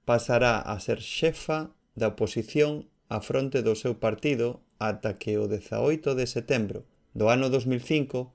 pasará 0.07 0.63
a 0.63 0.79
ser 0.79 1.03
xefa 1.03 1.75
da 1.91 2.15
oposición 2.15 2.87
á 3.11 3.19
fronte 3.19 3.59
do 3.59 3.75
seu 3.75 3.99
partido 3.99 4.63
ata 4.79 5.19
que 5.19 5.35
o 5.35 5.51
18 5.51 6.15
de 6.15 6.23
setembro 6.23 6.87
do 7.11 7.27
ano 7.27 7.51
2005 7.51 8.31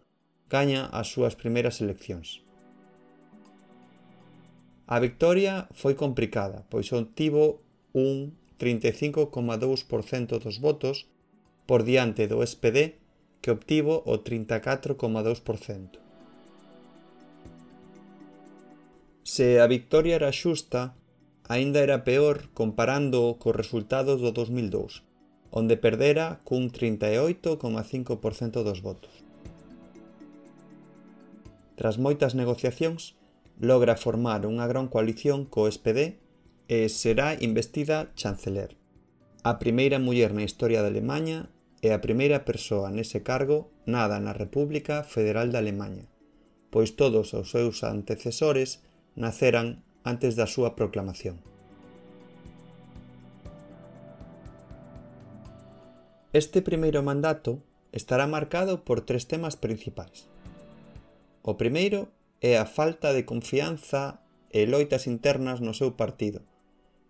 gaña 0.52 0.92
as 0.92 1.08
súas 1.08 1.32
primeiras 1.40 1.80
eleccións. 1.80 2.44
A 4.84 5.00
victoria 5.00 5.64
foi 5.72 5.96
complicada, 5.96 6.66
pois 6.68 6.92
obtivo 6.92 7.64
un 7.96 8.36
35,2% 8.60 10.36
dos 10.36 10.60
votos 10.60 11.08
por 11.64 11.80
diante 11.88 12.28
do 12.28 12.44
SPD, 12.44 13.00
que 13.40 13.54
obtivo 13.56 14.04
o 14.04 14.20
34,2%. 14.20 16.09
Se 19.30 19.60
a 19.60 19.66
victoria 19.68 20.18
era 20.18 20.32
xusta, 20.34 20.98
aínda 21.46 21.78
era 21.86 22.02
peor 22.02 22.50
comparando 22.50 23.38
co 23.38 23.54
resultado 23.54 24.18
do 24.18 24.34
2002, 24.34 25.06
onde 25.54 25.78
perdera 25.78 26.42
cun 26.42 26.66
38,5% 26.74 28.66
dos 28.66 28.82
votos. 28.82 29.14
Tras 31.78 31.94
moitas 31.94 32.34
negociacións, 32.34 33.14
logra 33.62 33.94
formar 33.94 34.42
unha 34.50 34.66
gran 34.66 34.90
coalición 34.90 35.46
co 35.46 35.70
SPD 35.70 36.18
e 36.66 36.90
será 36.90 37.38
investida 37.38 38.10
chanceler, 38.18 38.74
a 39.46 39.62
primeira 39.62 40.02
muller 40.02 40.34
na 40.34 40.42
historia 40.42 40.82
de 40.82 40.90
Alemanha 40.90 41.54
e 41.86 41.94
a 41.94 42.02
primeira 42.02 42.42
persoa 42.42 42.90
nese 42.90 43.22
cargo 43.22 43.70
nada 43.86 44.18
na 44.18 44.34
República 44.34 45.06
Federal 45.06 45.54
de 45.54 45.58
Alemanha, 45.62 46.10
pois 46.74 46.98
todos 46.98 47.30
os 47.30 47.54
seus 47.54 47.86
antecesores 47.86 48.89
naceran 49.16 49.82
antes 50.04 50.36
da 50.36 50.46
súa 50.46 50.74
proclamación. 50.74 51.38
Este 56.32 56.62
primeiro 56.62 57.02
mandato 57.02 57.58
estará 57.90 58.26
marcado 58.26 58.84
por 58.86 59.02
tres 59.02 59.26
temas 59.26 59.58
principais. 59.58 60.30
O 61.42 61.58
primeiro 61.58 62.08
é 62.40 62.54
a 62.56 62.66
falta 62.66 63.12
de 63.12 63.26
confianza 63.26 64.22
e 64.54 64.66
loitas 64.66 65.10
internas 65.10 65.58
no 65.58 65.74
seu 65.74 65.98
partido, 65.98 66.46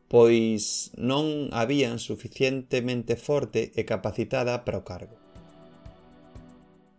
pois 0.09 0.90
non 0.97 1.52
habían 1.52 2.00
suficientemente 2.00 3.14
forte 3.21 3.76
e 3.76 3.85
capacitada 3.85 4.64
para 4.64 4.81
o 4.81 4.87
cargo. 4.88 5.20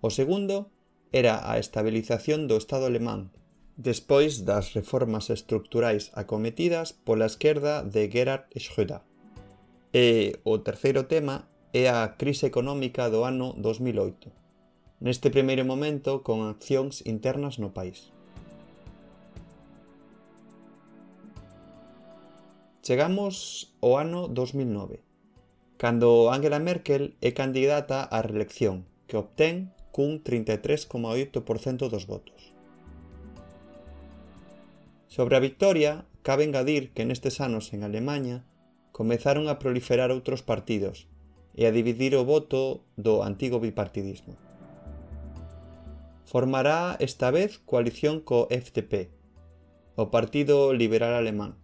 O 0.02 0.14
segundo 0.14 0.70
era 1.10 1.42
a 1.50 1.58
estabilización 1.58 2.46
do 2.46 2.56
Estado 2.56 2.86
alemán 2.86 3.34
despois 3.78 4.44
das 4.44 4.74
reformas 4.74 5.30
estructurais 5.30 6.12
acometidas 6.14 6.92
pola 6.92 7.26
esquerda 7.26 7.84
de 7.84 8.10
Gerhard 8.12 8.46
Schröder. 8.56 9.02
E 9.94 10.40
o 10.44 10.60
terceiro 10.60 11.04
tema 11.08 11.48
é 11.74 11.88
a 11.88 12.16
crise 12.20 12.48
económica 12.48 13.10
do 13.10 13.24
ano 13.24 13.56
2008, 13.58 14.32
neste 15.00 15.32
primeiro 15.32 15.64
momento 15.64 16.24
con 16.24 16.48
accións 16.48 17.04
internas 17.08 17.60
no 17.60 17.72
país. 17.72 18.12
Chegamos 22.84 23.72
ao 23.80 24.02
ano 24.02 24.28
2009, 24.28 25.00
cando 25.78 26.28
Angela 26.28 26.60
Merkel 26.60 27.16
é 27.24 27.32
candidata 27.32 28.04
á 28.10 28.20
reelección, 28.20 28.84
que 29.08 29.16
obtén 29.16 29.72
cun 29.96 30.24
33,8% 30.24 31.88
dos 31.88 32.04
votos. 32.08 32.51
Sobre 35.12 35.36
a 35.36 35.42
Victoria, 35.42 36.06
cabe 36.24 36.48
engadir 36.48 36.96
que 36.96 37.04
nestes 37.04 37.44
anos 37.44 37.76
en 37.76 37.84
Alemanha 37.84 38.48
comezaron 38.96 39.52
a 39.52 39.60
proliferar 39.60 40.08
outros 40.08 40.40
partidos 40.40 41.12
e 41.52 41.68
a 41.68 41.76
dividir 41.76 42.16
o 42.16 42.24
voto 42.24 42.88
do 42.96 43.20
antigo 43.20 43.60
bipartidismo. 43.60 44.40
Formará 46.24 46.96
esta 47.04 47.28
vez 47.28 47.60
coalición 47.60 48.24
co 48.24 48.48
FDP, 48.48 49.12
o 50.00 50.08
Partido 50.16 50.72
Liberal 50.72 51.20
Alemán, 51.20 51.60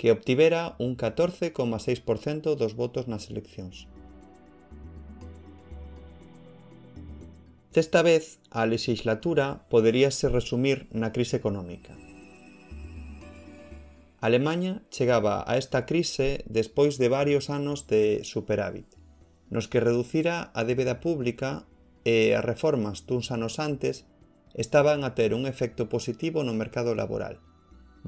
que 0.00 0.08
obtivera 0.08 0.72
un 0.80 0.96
14,6% 0.96 2.56
dos 2.56 2.72
votos 2.72 3.04
nas 3.12 3.28
eleccións. 3.28 3.84
Desta 7.76 8.00
vez, 8.00 8.40
a 8.48 8.64
legislatura 8.64 9.68
poderíase 9.68 10.32
resumir 10.32 10.88
na 10.96 11.12
crise 11.12 11.36
económica. 11.36 11.92
Alemanha 14.20 14.80
chegaba 14.90 15.44
a 15.46 15.60
esta 15.60 15.84
crise 15.84 16.40
despois 16.48 16.96
de 16.96 17.12
varios 17.12 17.50
anos 17.50 17.84
de 17.86 18.24
superávit, 18.24 18.88
nos 19.50 19.68
que 19.68 19.80
reducira 19.80 20.50
a 20.56 20.64
débeda 20.64 21.04
pública 21.04 21.68
e 22.00 22.32
as 22.32 22.40
reformas 22.40 23.04
duns 23.04 23.28
anos 23.28 23.60
antes 23.60 24.08
estaban 24.56 25.04
a 25.04 25.12
ter 25.12 25.36
un 25.36 25.44
efecto 25.44 25.92
positivo 25.92 26.40
no 26.48 26.56
mercado 26.56 26.96
laboral, 26.96 27.44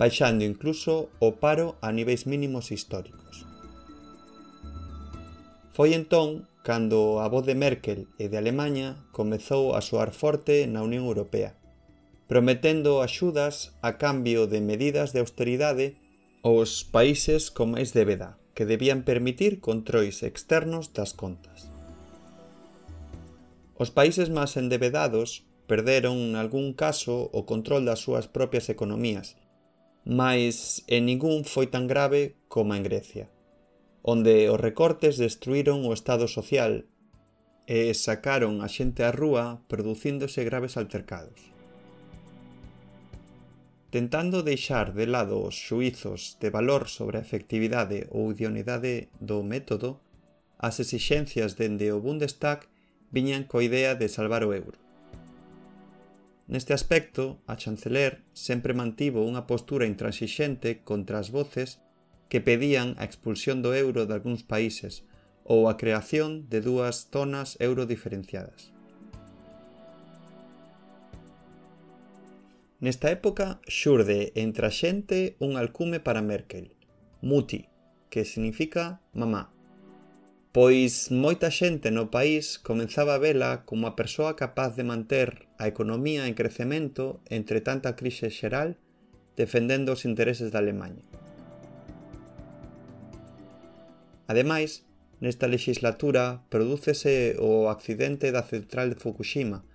baixando 0.01 0.49
incluso 0.49 1.12
o 1.21 1.37
paro 1.37 1.77
a 1.85 1.92
niveis 1.92 2.25
mínimos 2.25 2.73
históricos. 2.73 3.44
Foi 5.77 5.92
entón 5.92 6.49
cando 6.64 7.21
a 7.21 7.29
voz 7.29 7.44
de 7.44 7.53
Merkel 7.53 8.09
e 8.16 8.33
de 8.33 8.40
Alemanha 8.40 8.97
comezou 9.12 9.77
a 9.77 9.85
soar 9.85 10.16
forte 10.16 10.64
na 10.64 10.81
Unión 10.81 11.05
Europea, 11.05 11.58
prometendo 12.28 13.00
axudas 13.00 13.72
a 13.80 13.96
cambio 13.96 14.46
de 14.46 14.60
medidas 14.60 15.16
de 15.16 15.24
austeridade 15.24 15.96
aos 16.44 16.84
países 16.84 17.48
con 17.48 17.72
máis 17.72 17.96
débeda, 17.96 18.36
que 18.52 18.68
debían 18.68 19.02
permitir 19.02 19.64
controis 19.64 20.20
externos 20.20 20.92
das 20.92 21.16
contas. 21.16 21.72
Os 23.80 23.88
países 23.88 24.28
máis 24.28 24.60
endebedados 24.60 25.48
perderon 25.64 26.20
en 26.20 26.32
algún 26.36 26.76
caso 26.76 27.32
o 27.32 27.48
control 27.48 27.88
das 27.88 28.04
súas 28.04 28.28
propias 28.28 28.68
economías, 28.68 29.40
mas 30.04 30.84
en 30.84 31.08
ningún 31.08 31.48
foi 31.48 31.72
tan 31.72 31.88
grave 31.88 32.36
como 32.52 32.76
en 32.76 32.84
Grecia, 32.84 33.32
onde 34.04 34.52
os 34.52 34.60
recortes 34.60 35.16
destruíron 35.16 35.80
o 35.88 35.96
Estado 35.96 36.28
social 36.28 36.84
e 37.64 37.92
sacaron 37.96 38.60
a 38.60 38.68
xente 38.68 39.00
á 39.00 39.12
rúa 39.12 39.64
producíndose 39.64 40.44
graves 40.44 40.76
altercados 40.76 41.58
tentando 43.90 44.42
deixar 44.42 44.92
de 44.92 45.07
lado 45.07 45.40
os 45.40 45.57
xuizos 45.57 46.37
de 46.40 46.51
valor 46.51 46.88
sobre 46.88 47.16
a 47.16 47.24
efectividade 47.24 48.05
ou 48.12 48.33
idoneidade 48.33 49.09
do 49.16 49.40
método, 49.40 50.01
as 50.61 50.77
exixencias 50.81 51.57
dende 51.57 51.88
o 51.92 52.03
Bundestag 52.05 52.68
viñan 53.09 53.48
coa 53.48 53.64
idea 53.64 53.96
de 53.96 54.12
salvar 54.12 54.44
o 54.44 54.53
euro. 54.53 54.77
Neste 56.48 56.72
aspecto, 56.72 57.40
a 57.44 57.57
chanceler 57.57 58.24
sempre 58.33 58.72
mantivo 58.72 59.24
unha 59.24 59.44
postura 59.48 59.88
intransixente 59.88 60.81
contra 60.85 61.20
as 61.20 61.33
voces 61.33 61.81
que 62.29 62.44
pedían 62.44 62.92
a 63.01 63.05
expulsión 63.09 63.64
do 63.64 63.72
euro 63.72 64.05
de 64.05 64.12
algúns 64.12 64.44
países 64.44 65.05
ou 65.48 65.64
a 65.68 65.81
creación 65.81 66.44
de 66.53 66.61
dúas 66.61 67.09
zonas 67.09 67.57
euro 67.61 67.88
diferenciadas. 67.88 68.77
Nesta 72.80 73.10
época 73.10 73.58
xurde 73.66 74.30
entre 74.38 74.66
a 74.66 74.70
xente 74.70 75.34
un 75.42 75.58
alcume 75.58 75.98
para 75.98 76.22
Merkel, 76.22 76.78
Muti, 77.20 77.66
que 78.06 78.22
significa 78.24 79.02
mamá. 79.10 79.50
Pois 80.54 81.10
moita 81.10 81.50
xente 81.50 81.90
no 81.90 82.14
país 82.14 82.54
comenzaba 82.62 83.18
a 83.18 83.22
vela 83.26 83.66
como 83.66 83.90
a 83.90 83.98
persoa 83.98 84.38
capaz 84.38 84.78
de 84.78 84.86
manter 84.86 85.50
a 85.58 85.66
economía 85.66 86.30
en 86.30 86.38
crecemento 86.38 87.18
entre 87.26 87.58
tanta 87.58 87.98
crise 87.98 88.30
xeral 88.30 88.78
defendendo 89.34 89.90
os 89.98 90.06
intereses 90.06 90.54
da 90.54 90.62
Alemanha. 90.62 91.02
Ademais, 94.30 94.86
nesta 95.18 95.50
legislatura 95.50 96.46
prodúcese 96.46 97.34
o 97.42 97.66
accidente 97.74 98.30
da 98.30 98.46
central 98.46 98.94
de 98.94 99.00
Fukushima, 99.02 99.66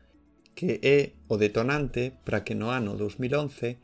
que 0.56 0.80
é 0.84 1.14
o 1.28 1.38
detonante 1.38 2.14
para 2.24 2.44
que 2.46 2.56
no 2.56 2.70
ano 2.70 2.96
2011 2.96 3.78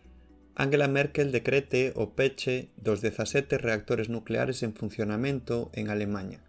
Angela 0.60 0.91
Merkel 0.91 1.32
decrete 1.32 1.93
o 1.95 2.12
peche 2.19 2.67
dos 2.75 2.99
17 2.99 3.58
reactores 3.58 4.10
nucleares 4.10 4.60
en 4.62 4.75
funcionamento 4.75 5.71
en 5.71 5.88
Alemanha, 5.88 6.43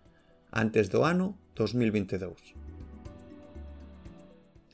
antes 0.50 0.90
do 0.90 1.06
ano 1.06 1.38
2022. 1.54 2.34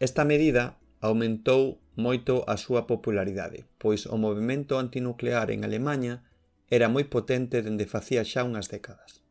Esta 0.01 0.25
medida 0.25 0.81
aumentou 1.05 1.85
moito 2.01 2.49
a 2.49 2.57
súa 2.57 2.89
popularidade, 2.89 3.69
pois 3.77 4.09
o 4.09 4.17
movimento 4.17 4.81
antinuclear 4.81 5.53
en 5.53 5.69
Alemanha 5.69 6.25
era 6.73 6.89
moi 6.89 7.05
potente 7.05 7.61
dende 7.61 7.85
facía 7.85 8.25
xa 8.25 8.41
unhas 8.41 8.73
décadas. 8.73 9.26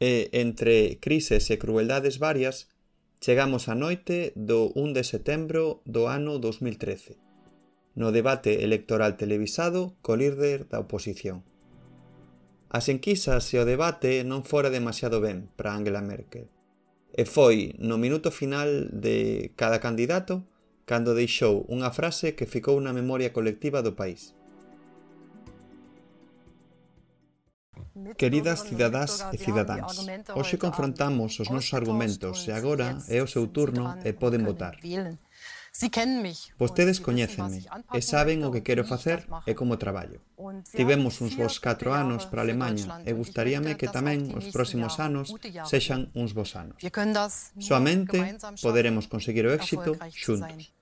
e, 0.00 0.32
entre 0.32 0.96
crises 0.98 1.52
e 1.52 1.60
crueldades 1.60 2.16
varias, 2.16 2.72
chegamos 3.20 3.68
á 3.68 3.76
noite 3.76 4.32
do 4.32 4.72
1 4.72 4.96
de 4.96 5.04
setembro 5.04 5.84
do 5.84 6.08
ano 6.08 6.40
2013, 6.40 7.20
no 7.94 8.08
debate 8.10 8.64
electoral 8.64 9.20
televisado 9.20 10.00
co 10.00 10.16
líder 10.16 10.64
da 10.72 10.80
oposición. 10.80 11.44
As 12.72 12.88
enquisas 12.88 13.44
e 13.52 13.60
o 13.60 13.68
debate 13.68 14.24
non 14.24 14.40
fora 14.40 14.72
demasiado 14.72 15.20
ben 15.20 15.52
para 15.52 15.76
Angela 15.76 16.00
Merkel, 16.00 16.48
e 17.12 17.28
foi 17.28 17.76
no 17.76 18.00
minuto 18.00 18.32
final 18.32 18.88
de 18.88 19.52
cada 19.52 19.84
candidato 19.84 20.48
cando 20.88 21.12
deixou 21.12 21.68
unha 21.68 21.92
frase 21.92 22.32
que 22.32 22.48
ficou 22.48 22.80
na 22.80 22.96
memoria 22.96 23.30
colectiva 23.36 23.84
do 23.84 23.92
país. 23.92 24.32
Queridas 28.16 28.60
cidadás 28.68 29.26
e 29.34 29.36
cidadáns, 29.38 30.06
hoxe 30.38 30.56
confrontamos 30.56 31.42
os 31.42 31.48
nosos 31.50 31.74
argumentos 31.74 32.46
e 32.46 32.54
agora 32.54 32.98
é 33.10 33.18
o 33.18 33.26
seu 33.26 33.50
turno 33.50 33.98
e 34.06 34.10
eh, 34.10 34.14
poden 34.14 34.46
votar. 34.46 34.78
Vostedes 36.58 36.98
coñécenme 37.02 37.58
eh, 37.62 37.98
e 37.98 38.00
saben 38.02 38.46
o 38.46 38.52
que 38.54 38.62
quero 38.62 38.86
facer 38.86 39.26
e 39.46 39.52
como 39.58 39.74
traballo. 39.74 40.22
Tivemos 40.70 41.18
uns 41.18 41.34
vos 41.34 41.58
4 41.58 41.90
anos 41.90 42.30
para 42.30 42.42
Alemanha 42.46 43.02
e 43.02 43.10
gustaríame 43.10 43.74
que 43.74 43.90
tamén 43.90 44.30
os 44.38 44.46
próximos 44.54 44.98
anos 45.02 45.34
sexan 45.66 46.14
uns 46.14 46.30
vos 46.30 46.54
anos. 46.54 46.78
Soamente 47.58 48.18
poderemos 48.62 49.10
conseguir 49.10 49.50
o 49.50 49.54
éxito 49.54 49.98
xuntos. 50.14 50.74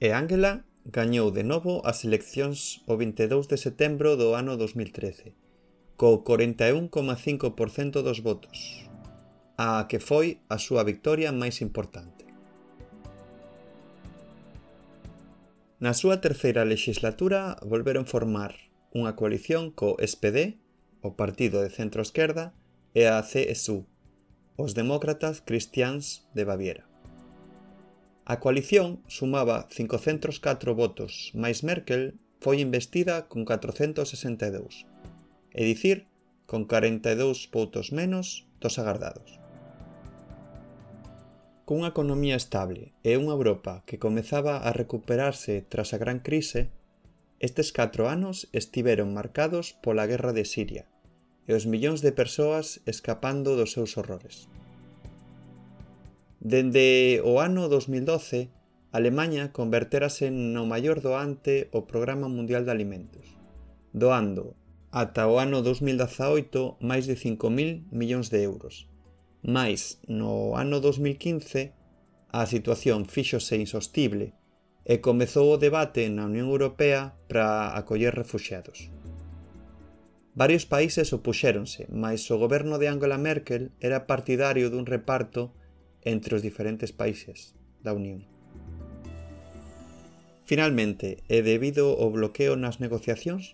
E 0.00 0.08
Ángela 0.12 0.67
gañou 0.88 1.28
de 1.28 1.44
novo 1.44 1.84
as 1.84 2.00
eleccións 2.08 2.80
o 2.88 2.96
22 2.96 3.44
de 3.52 3.60
setembro 3.60 4.16
do 4.16 4.32
ano 4.32 4.56
2013, 4.56 5.36
co 6.00 6.24
41,5% 6.24 8.00
dos 8.00 8.24
votos, 8.24 8.88
a 9.60 9.84
que 9.84 10.00
foi 10.00 10.40
a 10.48 10.56
súa 10.56 10.88
victoria 10.88 11.28
máis 11.28 11.60
importante. 11.60 12.24
Na 15.76 15.92
súa 15.92 16.24
terceira 16.24 16.64
legislatura 16.64 17.60
volveron 17.68 18.08
formar 18.08 18.56
unha 18.96 19.12
coalición 19.12 19.68
co 19.68 20.00
SPD, 20.00 20.56
o 21.04 21.12
Partido 21.20 21.60
de 21.60 21.68
Centro 21.68 22.00
Esquerda, 22.00 22.56
e 22.96 23.04
a 23.04 23.20
CSU, 23.20 23.84
os 24.56 24.72
Demócratas 24.72 25.44
Cristians 25.44 26.24
de 26.32 26.48
Baviera. 26.48 26.87
A 28.28 28.40
coalición 28.44 29.00
sumaba 29.08 29.68
504 29.72 30.76
votos, 30.76 31.32
mais 31.32 31.64
Merkel 31.64 32.12
foi 32.44 32.60
investida 32.60 33.24
con 33.24 33.48
462, 33.48 34.84
é 35.56 35.64
dicir, 35.64 36.04
con 36.44 36.68
42 36.68 37.48
votos 37.48 37.88
menos 37.88 38.44
dos 38.60 38.76
agardados. 38.76 39.40
Cunha 41.64 41.88
economía 41.88 42.36
estable 42.36 42.92
e 43.00 43.16
unha 43.16 43.32
Europa 43.32 43.80
que 43.88 43.96
comezaba 43.96 44.60
a 44.60 44.76
recuperarse 44.76 45.64
tras 45.64 45.96
a 45.96 45.98
gran 46.00 46.20
crise, 46.20 46.68
estes 47.40 47.72
4 47.72 48.12
anos 48.12 48.52
estiveron 48.52 49.16
marcados 49.16 49.72
pola 49.80 50.04
guerra 50.04 50.36
de 50.36 50.44
Siria 50.44 50.84
e 51.48 51.56
os 51.56 51.64
millóns 51.64 52.04
de 52.04 52.12
persoas 52.12 52.84
escapando 52.84 53.56
dos 53.56 53.72
seus 53.72 53.96
horrores. 53.96 54.52
Dende 56.40 57.18
o 57.26 57.42
ano 57.42 57.66
2012, 57.66 58.54
Alemanha 58.94 59.50
converterase 59.50 60.30
no 60.30 60.70
maior 60.70 61.02
doante 61.02 61.66
o 61.74 61.82
Programa 61.82 62.30
Mundial 62.30 62.62
de 62.62 62.70
Alimentos, 62.70 63.26
doando 63.90 64.54
ata 64.94 65.26
o 65.26 65.42
ano 65.42 65.66
2018 65.66 66.78
máis 66.78 67.10
de 67.10 67.18
5.000 67.18 67.90
millóns 67.90 68.30
de 68.30 68.46
euros. 68.46 68.86
Mais, 69.42 69.98
no 70.06 70.54
ano 70.54 70.78
2015, 70.78 71.74
a 72.30 72.46
situación 72.46 73.10
fíxose 73.10 73.58
insostible 73.58 74.30
e 74.86 75.02
comezou 75.02 75.50
o 75.50 75.60
debate 75.60 76.06
na 76.06 76.30
Unión 76.30 76.54
Europea 76.54 77.18
para 77.26 77.74
acoller 77.74 78.14
refuxiados. 78.14 78.94
Varios 80.38 80.70
países 80.70 81.10
opuxéronse, 81.10 81.90
mas 81.90 82.30
o 82.30 82.38
goberno 82.38 82.78
de 82.78 82.86
Angela 82.86 83.18
Merkel 83.18 83.74
era 83.82 84.06
partidario 84.06 84.70
dun 84.70 84.86
reparto 84.86 85.50
entre 86.04 86.36
os 86.36 86.42
diferentes 86.42 86.92
países 86.92 87.54
da 87.82 87.94
Unión. 87.94 88.26
Finalmente, 90.48 91.20
e 91.28 91.44
debido 91.44 91.94
ao 92.00 92.08
bloqueo 92.08 92.56
nas 92.56 92.80
negociacións, 92.80 93.52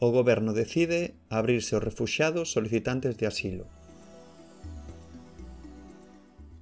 o 0.00 0.10
goberno 0.10 0.50
decide 0.56 1.14
abrirse 1.30 1.76
aos 1.76 1.84
refuxiados 1.84 2.50
solicitantes 2.50 3.14
de 3.20 3.28
asilo. 3.28 3.70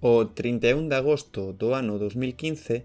O 0.02 0.28
31 0.28 0.88
de 0.88 0.96
agosto 0.96 1.52
do 1.56 1.72
ano 1.72 1.96
2015, 1.96 2.84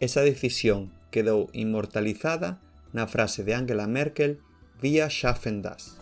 esa 0.00 0.22
decisión 0.24 0.92
quedou 1.12 1.52
inmortalizada 1.52 2.62
na 2.96 3.04
frase 3.10 3.44
de 3.44 3.52
Angela 3.52 3.90
Merkel 3.90 4.40
vía 4.80 5.12
Schaffen 5.12 5.60
das. 5.60 5.99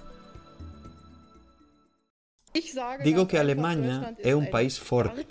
Digo 3.02 3.26
que 3.26 3.38
Alemanha 3.38 4.16
é 4.22 4.34
un 4.34 4.46
país 4.50 4.78
forte. 4.78 5.26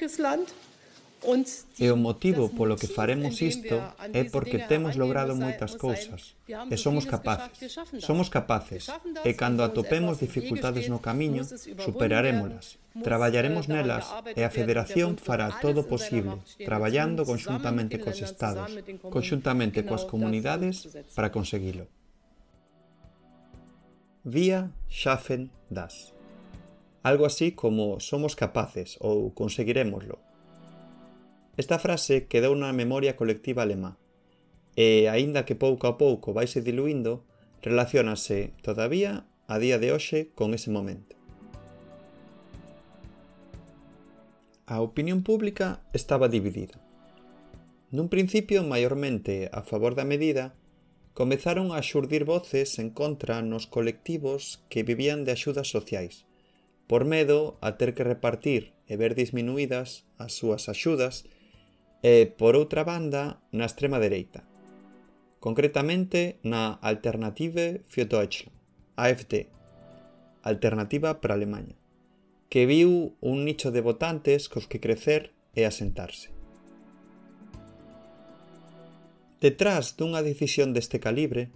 E 1.77 1.89
o 1.89 1.97
motivo 1.97 2.47
polo 2.53 2.77
que 2.77 2.87
faremos 2.87 3.41
isto 3.41 3.75
é 4.13 4.23
porque 4.23 4.63
temos 4.71 4.95
logrado 4.95 5.33
moitas 5.35 5.73
cousas 5.75 6.37
e 6.45 6.75
somos 6.77 7.09
capaces. 7.09 7.73
Somos 7.99 8.29
capaces 8.29 8.87
e 9.25 9.31
cando 9.33 9.65
atopemos 9.65 10.21
dificultades 10.21 10.85
no 10.87 11.01
camiño, 11.01 11.43
superarémolas, 11.81 12.77
traballaremos 13.01 13.65
nelas 13.67 14.05
e 14.37 14.45
a 14.45 14.53
Federación 14.53 15.17
fará 15.17 15.49
todo 15.57 15.83
o 15.83 15.89
posible, 15.89 16.37
traballando 16.63 17.25
conxuntamente 17.25 17.97
cos 17.97 18.21
Estados, 18.21 18.71
conxuntamente 19.09 19.83
coas 19.83 20.05
comunidades 20.05 20.85
para 21.17 21.33
conseguilo. 21.33 21.89
Vía 24.23 24.69
schaffen 24.87 25.49
das 25.67 26.16
algo 27.07 27.25
así 27.25 27.55
como 27.55 28.03
somos 28.03 28.35
capaces 28.35 28.99
ou 28.99 29.31
conseguiremoslo. 29.31 30.19
Esta 31.55 31.79
frase 31.79 32.27
quedou 32.27 32.53
na 32.53 32.75
memoria 32.75 33.15
colectiva 33.15 33.63
alemá 33.63 33.97
e, 34.77 35.09
aínda 35.09 35.41
que 35.47 35.57
pouco 35.57 35.89
a 35.89 35.97
pouco 35.97 36.35
vaise 36.37 36.61
diluindo, 36.61 37.25
relacionase 37.65 38.53
todavía 38.61 39.25
a 39.49 39.57
día 39.57 39.81
de 39.81 39.89
hoxe 39.89 40.29
con 40.37 40.53
ese 40.53 40.69
momento. 40.69 41.17
A 44.67 44.83
opinión 44.83 45.23
pública 45.23 45.81
estaba 45.97 46.27
dividida. 46.27 46.77
Nun 47.89 48.11
principio 48.11 48.67
maiormente 48.67 49.47
a 49.49 49.63
favor 49.63 49.95
da 49.95 50.03
medida, 50.03 50.53
comezaron 51.17 51.73
a 51.73 51.81
xurdir 51.81 52.27
voces 52.27 52.77
en 52.77 52.93
contra 52.93 53.41
nos 53.41 53.65
colectivos 53.65 54.61
que 54.69 54.85
vivían 54.85 55.25
de 55.25 55.33
axudas 55.33 55.71
sociais, 55.71 56.26
por 56.87 57.03
medo 57.03 57.59
a 57.61 57.75
ter 57.75 57.93
que 57.93 58.03
repartir 58.03 58.73
e 58.87 58.95
ver 58.95 59.13
disminuídas 59.13 60.07
as 60.17 60.33
súas 60.39 60.71
axudas 60.71 61.27
e, 62.01 62.25
por 62.25 62.55
outra 62.55 62.87
banda, 62.87 63.43
na 63.51 63.67
extrema 63.67 63.99
dereita, 63.99 64.47
concretamente 65.43 66.39
na 66.47 66.79
Alternative 66.79 67.83
für 67.85 68.07
Deutschland, 68.07 68.55
AFD, 68.95 69.51
Alternativa 70.47 71.19
para 71.19 71.35
Alemanha, 71.35 71.75
que 72.47 72.63
viu 72.63 73.19
un 73.19 73.43
nicho 73.43 73.75
de 73.75 73.83
votantes 73.83 74.47
cos 74.47 74.71
que 74.71 74.79
crecer 74.79 75.35
e 75.51 75.67
asentarse. 75.67 76.31
Detrás 79.43 79.93
dunha 79.99 80.23
decisión 80.23 80.71
deste 80.71 81.03
calibre, 81.03 81.51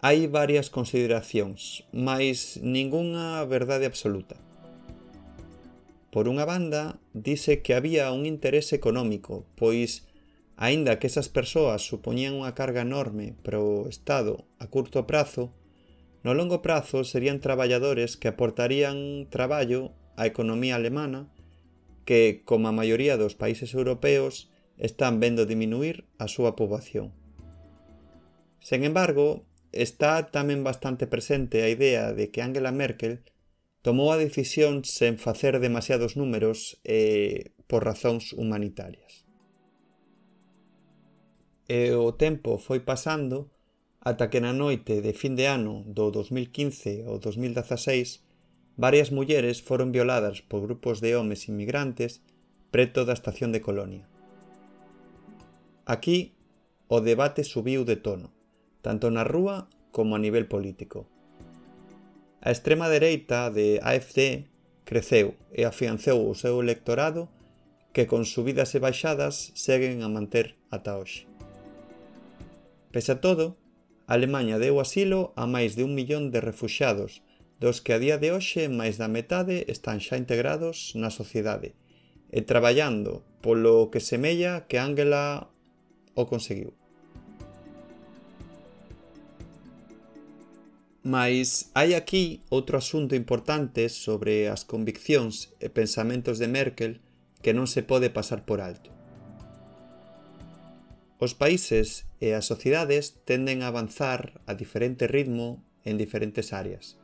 hai 0.00 0.26
varias 0.26 0.72
consideracións, 0.72 1.86
mas 1.94 2.58
ningunha 2.58 3.44
verdade 3.46 3.86
absoluta. 3.86 4.40
Por 6.12 6.28
unha 6.28 6.44
banda, 6.44 7.00
dise 7.16 7.64
que 7.64 7.72
había 7.72 8.12
un 8.12 8.28
interese 8.28 8.76
económico, 8.76 9.48
pois, 9.56 10.04
aínda 10.60 11.00
que 11.00 11.08
esas 11.08 11.32
persoas 11.32 11.88
supoñían 11.88 12.36
unha 12.36 12.52
carga 12.52 12.84
enorme 12.84 13.32
para 13.40 13.56
o 13.56 13.88
Estado 13.88 14.44
a 14.60 14.68
curto 14.68 15.08
prazo, 15.08 15.56
no 16.20 16.36
longo 16.36 16.60
prazo 16.60 17.08
serían 17.08 17.40
traballadores 17.40 18.20
que 18.20 18.28
aportarían 18.28 19.24
traballo 19.32 19.96
á 20.20 20.28
economía 20.28 20.76
alemana 20.76 21.32
que, 22.04 22.44
como 22.44 22.68
a 22.68 22.76
maioría 22.76 23.16
dos 23.16 23.32
países 23.32 23.72
europeos, 23.72 24.52
están 24.76 25.16
vendo 25.16 25.48
diminuir 25.48 26.04
a 26.20 26.28
súa 26.28 26.60
poboación. 26.60 27.16
Sen 28.60 28.84
embargo, 28.84 29.48
está 29.72 30.28
tamén 30.28 30.60
bastante 30.60 31.08
presente 31.08 31.64
a 31.64 31.72
idea 31.72 32.12
de 32.12 32.28
que 32.28 32.44
Angela 32.44 32.68
Merkel 32.68 33.24
tomou 33.82 34.14
a 34.14 34.16
decisión 34.16 34.86
sen 34.86 35.18
facer 35.18 35.58
demasiados 35.58 36.14
números 36.14 36.78
e 36.86 37.50
por 37.66 37.82
razóns 37.82 38.30
humanitarias. 38.32 39.26
E 41.66 41.90
o 41.94 42.14
tempo 42.14 42.62
foi 42.62 42.80
pasando 42.80 43.50
ata 44.02 44.30
que 44.30 44.42
na 44.42 44.54
noite 44.54 45.02
de 45.02 45.12
fin 45.14 45.34
de 45.34 45.46
ano 45.50 45.82
do 45.86 46.10
2015 46.14 47.06
ao 47.06 47.18
2016 47.18 48.22
varias 48.78 49.10
mulleres 49.10 49.62
foron 49.62 49.90
violadas 49.90 50.42
por 50.42 50.62
grupos 50.62 51.02
de 51.02 51.14
homes 51.18 51.50
inmigrantes 51.50 52.22
preto 52.70 53.04
da 53.04 53.12
estación 53.12 53.52
de 53.52 53.60
Colonia. 53.60 54.08
Aquí 55.84 56.34
o 56.88 57.02
debate 57.02 57.42
subiu 57.44 57.84
de 57.84 57.98
tono, 57.98 58.30
tanto 58.80 59.10
na 59.10 59.26
rúa 59.26 59.68
como 59.90 60.14
a 60.14 60.22
nivel 60.22 60.46
político. 60.48 61.11
A 62.42 62.50
extrema 62.50 62.90
dereita 62.90 63.50
de 63.54 63.78
AFD 63.78 64.50
creceu 64.82 65.38
e 65.54 65.62
afianzou 65.62 66.26
o 66.26 66.34
seu 66.34 66.58
electorado 66.58 67.30
que 67.94 68.10
con 68.10 68.26
subidas 68.26 68.74
e 68.74 68.82
baixadas 68.82 69.54
seguen 69.54 70.02
a 70.02 70.10
manter 70.10 70.58
ata 70.74 70.98
hoxe. 70.98 71.30
Pese 72.90 73.14
a 73.14 73.20
todo, 73.22 73.62
Alemanha 74.10 74.58
deu 74.58 74.82
asilo 74.82 75.30
a 75.38 75.46
máis 75.46 75.78
de 75.78 75.86
un 75.86 75.94
millón 75.94 76.34
de 76.34 76.42
refuxados, 76.42 77.22
dos 77.62 77.78
que 77.78 77.94
a 77.94 78.02
día 78.02 78.18
de 78.18 78.34
hoxe 78.34 78.66
máis 78.66 78.98
da 78.98 79.06
metade 79.06 79.62
están 79.70 80.02
xa 80.02 80.18
integrados 80.18 80.98
na 80.98 81.14
sociedade, 81.14 81.78
e 82.34 82.42
traballando 82.42 83.22
polo 83.38 83.86
que 83.94 84.02
semella 84.02 84.66
que 84.66 84.82
Angela 84.82 85.46
o 86.18 86.26
conseguiu. 86.26 86.74
Mas 91.02 91.74
hai 91.74 91.98
aquí 91.98 92.46
outro 92.46 92.78
asunto 92.78 93.18
importante 93.18 93.90
sobre 93.90 94.46
as 94.46 94.62
conviccións 94.62 95.50
e 95.58 95.66
pensamentos 95.66 96.38
de 96.38 96.46
Merkel 96.46 97.02
que 97.42 97.50
non 97.50 97.66
se 97.66 97.82
pode 97.82 98.06
pasar 98.14 98.46
por 98.46 98.62
alto. 98.62 98.94
Os 101.18 101.34
países 101.34 102.06
e 102.22 102.38
as 102.38 102.46
sociedades 102.46 103.18
tenden 103.26 103.66
a 103.66 103.74
avanzar 103.74 104.38
a 104.46 104.54
diferente 104.54 105.10
ritmo 105.10 105.62
en 105.82 105.98
diferentes 105.98 106.54
áreas. 106.54 106.98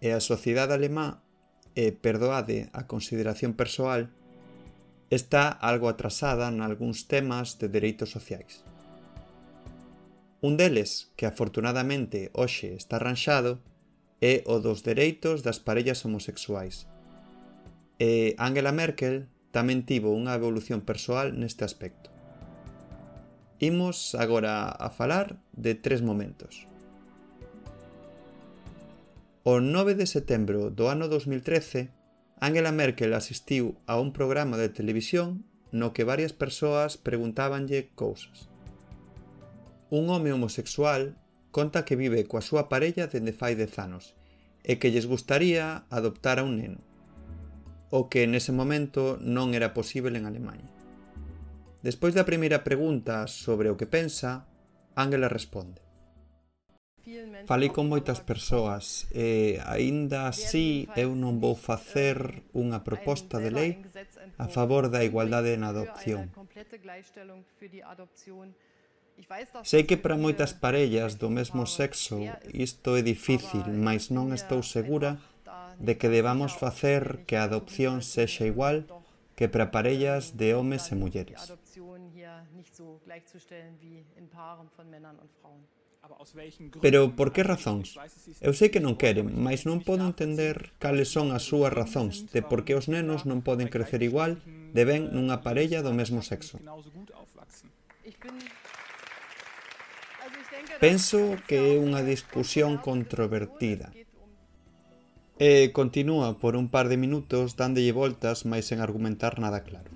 E 0.00 0.16
a 0.16 0.24
sociedade 0.24 0.72
alemá, 0.72 1.20
e 1.76 1.92
perdoade 1.92 2.72
a 2.72 2.88
consideración 2.88 3.52
persoal, 3.52 4.08
está 5.12 5.52
algo 5.52 5.92
atrasada 5.92 6.48
en 6.48 6.64
algúns 6.64 7.04
temas 7.08 7.60
de 7.60 7.68
dereitos 7.68 8.08
sociais. 8.08 8.64
Un 10.40 10.56
deles, 10.56 11.10
que 11.16 11.26
afortunadamente 11.26 12.30
hoxe 12.32 12.78
está 12.78 13.02
arranxado, 13.02 13.58
é 14.22 14.46
o 14.46 14.62
dos 14.62 14.86
dereitos 14.86 15.42
das 15.42 15.58
parellas 15.58 16.06
homosexuais. 16.06 16.86
E 17.98 18.38
Angela 18.38 18.70
Merkel 18.70 19.26
tamén 19.50 19.82
tivo 19.82 20.14
unha 20.14 20.38
evolución 20.38 20.86
persoal 20.86 21.34
neste 21.34 21.66
aspecto. 21.66 22.14
Imos 23.58 24.14
agora 24.14 24.70
a 24.70 24.86
falar 24.94 25.42
de 25.58 25.74
tres 25.74 26.06
momentos. 26.06 26.70
O 29.42 29.58
9 29.58 29.98
de 29.98 30.06
setembro 30.06 30.70
do 30.70 30.86
ano 30.86 31.10
2013, 31.10 31.90
Angela 32.38 32.70
Merkel 32.70 33.18
asistiu 33.18 33.74
a 33.90 33.98
un 33.98 34.14
programa 34.14 34.54
de 34.54 34.70
televisión 34.70 35.42
no 35.74 35.90
que 35.90 36.06
varias 36.06 36.30
persoas 36.30 36.94
preguntábanlle 36.94 37.90
cousas 37.98 38.46
un 39.90 40.10
home 40.10 40.32
homosexual 40.32 41.16
conta 41.50 41.84
que 41.84 41.96
vive 41.96 42.28
coa 42.28 42.44
súa 42.44 42.68
parella 42.68 43.08
dende 43.08 43.32
fai 43.32 43.56
10 43.56 43.72
anos 43.80 44.14
e 44.60 44.76
que 44.76 44.92
lles 44.92 45.08
gustaría 45.08 45.88
adoptar 45.88 46.36
a 46.38 46.44
un 46.44 46.60
neno, 46.60 46.80
o 47.88 48.12
que 48.12 48.28
nese 48.28 48.52
momento 48.52 49.16
non 49.22 49.56
era 49.56 49.72
posible 49.72 50.20
en 50.20 50.28
Alemanha. 50.28 50.68
Despois 51.80 52.12
da 52.12 52.28
primeira 52.28 52.66
pregunta 52.66 53.24
sobre 53.30 53.72
o 53.72 53.78
que 53.80 53.88
pensa, 53.88 54.44
Ángela 54.92 55.32
responde. 55.32 55.80
Falei 57.48 57.72
con 57.72 57.88
moitas 57.88 58.20
persoas 58.20 59.08
e 59.16 59.56
aínda 59.64 60.28
así 60.28 60.84
eu 61.00 61.16
non 61.16 61.40
vou 61.40 61.56
facer 61.56 62.44
unha 62.52 62.84
proposta 62.84 63.40
de 63.40 63.48
lei 63.48 63.72
a 64.36 64.52
favor 64.52 64.92
da 64.92 65.00
igualdade 65.00 65.56
na 65.56 65.72
adopción. 65.72 66.28
Sei 69.66 69.82
que 69.82 69.98
para 69.98 70.16
moitas 70.16 70.54
parellas 70.54 71.18
do 71.18 71.28
mesmo 71.28 71.66
sexo 71.66 72.22
isto 72.54 72.94
é 72.94 73.02
difícil, 73.02 73.66
mas 73.66 74.14
non 74.14 74.30
estou 74.30 74.62
segura 74.62 75.18
de 75.78 75.98
que 75.98 76.10
debamos 76.10 76.54
facer 76.54 77.26
que 77.26 77.34
a 77.34 77.46
adopción 77.46 78.02
sexa 78.02 78.46
igual 78.46 78.86
que 79.38 79.50
para 79.50 79.70
parellas 79.74 80.34
de 80.38 80.54
homes 80.54 80.90
e 80.90 80.94
mulleres. 80.94 81.50
Pero 86.80 87.00
por 87.18 87.34
que 87.34 87.42
razóns? 87.42 87.98
Eu 88.40 88.54
sei 88.54 88.70
que 88.70 88.82
non 88.82 88.96
queren, 88.96 89.34
mas 89.34 89.66
non 89.66 89.82
podo 89.82 90.06
entender 90.06 90.74
cales 90.78 91.10
son 91.10 91.34
as 91.34 91.42
súas 91.46 91.74
razóns 91.74 92.26
de 92.30 92.40
por 92.40 92.62
que 92.62 92.78
os 92.78 92.86
nenos 92.86 93.26
non 93.26 93.42
poden 93.42 93.66
crecer 93.66 94.00
igual 94.02 94.38
de 94.46 94.82
ben 94.86 95.10
nunha 95.10 95.42
parella 95.42 95.82
do 95.82 95.92
mesmo 95.92 96.22
sexo. 96.22 96.58
Ich 98.08 98.16
bin 98.24 98.40
Penso 100.78 101.34
que 101.50 101.74
é 101.74 101.82
unha 101.82 102.06
discusión 102.06 102.78
controvertida. 102.78 103.90
E 105.34 105.74
continúa 105.74 106.38
por 106.38 106.54
un 106.54 106.70
par 106.70 106.86
de 106.86 106.94
minutos 106.94 107.58
dándolle 107.58 107.90
voltas 107.90 108.46
máis 108.46 108.70
sen 108.70 108.78
argumentar 108.78 109.42
nada 109.42 109.66
claro. 109.66 109.90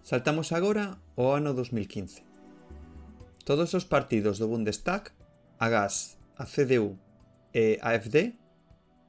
Saltamos 0.00 0.56
agora 0.56 0.96
ao 1.12 1.36
ano 1.36 1.52
2015. 1.52 2.24
Todos 3.44 3.76
os 3.76 3.84
partidos 3.84 4.40
do 4.40 4.48
Bundestag, 4.48 5.12
a 5.60 5.68
GAS, 5.68 6.16
a 6.40 6.48
CDU 6.48 6.96
e 7.52 7.76
a 7.84 7.92
AfD, 8.00 8.32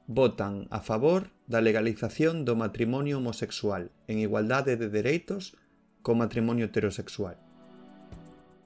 votan 0.04 0.68
a 0.68 0.84
favor 0.84 1.32
da 1.48 1.64
legalización 1.64 2.44
do 2.44 2.60
matrimonio 2.60 3.24
homosexual 3.24 3.88
en 4.04 4.20
igualdade 4.20 4.76
de 4.76 4.92
dereitos 4.92 5.56
co 6.04 6.12
matrimonio 6.12 6.68
heterosexual. 6.68 7.40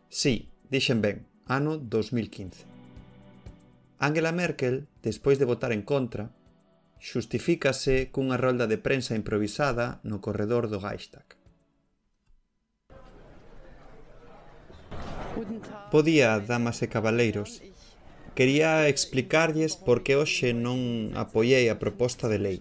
Sí, 0.08 0.48
dixen 0.70 1.02
ben, 1.04 1.26
ano 1.44 1.76
2015. 1.76 2.64
Angela 4.00 4.32
Merkel, 4.32 4.88
despois 5.02 5.38
de 5.38 5.44
votar 5.44 5.70
en 5.72 5.82
contra, 5.82 6.32
xustifícase 6.96 8.08
cunha 8.08 8.40
rolda 8.40 8.64
de 8.64 8.80
prensa 8.80 9.12
improvisada 9.12 10.00
no 10.02 10.24
corredor 10.24 10.72
do 10.72 10.80
Reichstag. 10.80 11.36
Podía, 15.92 16.40
damas 16.40 16.80
e 16.80 16.88
cabaleiros, 16.88 17.60
quería 18.32 18.88
explicarlles 18.88 19.76
por 19.76 20.00
que 20.00 20.16
hoxe 20.16 20.56
non 20.56 21.12
apoiei 21.20 21.68
a 21.68 21.76
proposta 21.76 22.32
de 22.32 22.38
lei. 22.40 22.58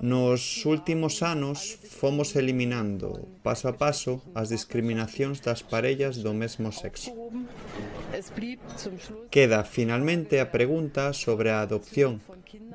Nos 0.00 0.64
últimos 0.64 1.22
anos 1.22 1.76
fomos 1.76 2.36
eliminando 2.36 3.28
paso 3.44 3.68
a 3.68 3.76
paso 3.76 4.24
as 4.32 4.48
discriminacións 4.48 5.44
das 5.44 5.60
parellas 5.60 6.24
do 6.24 6.32
mesmo 6.32 6.72
sexo. 6.72 7.12
Queda 9.28 9.60
finalmente 9.64 10.40
a 10.40 10.48
pregunta 10.48 11.12
sobre 11.12 11.52
a 11.52 11.60
adopción 11.60 12.24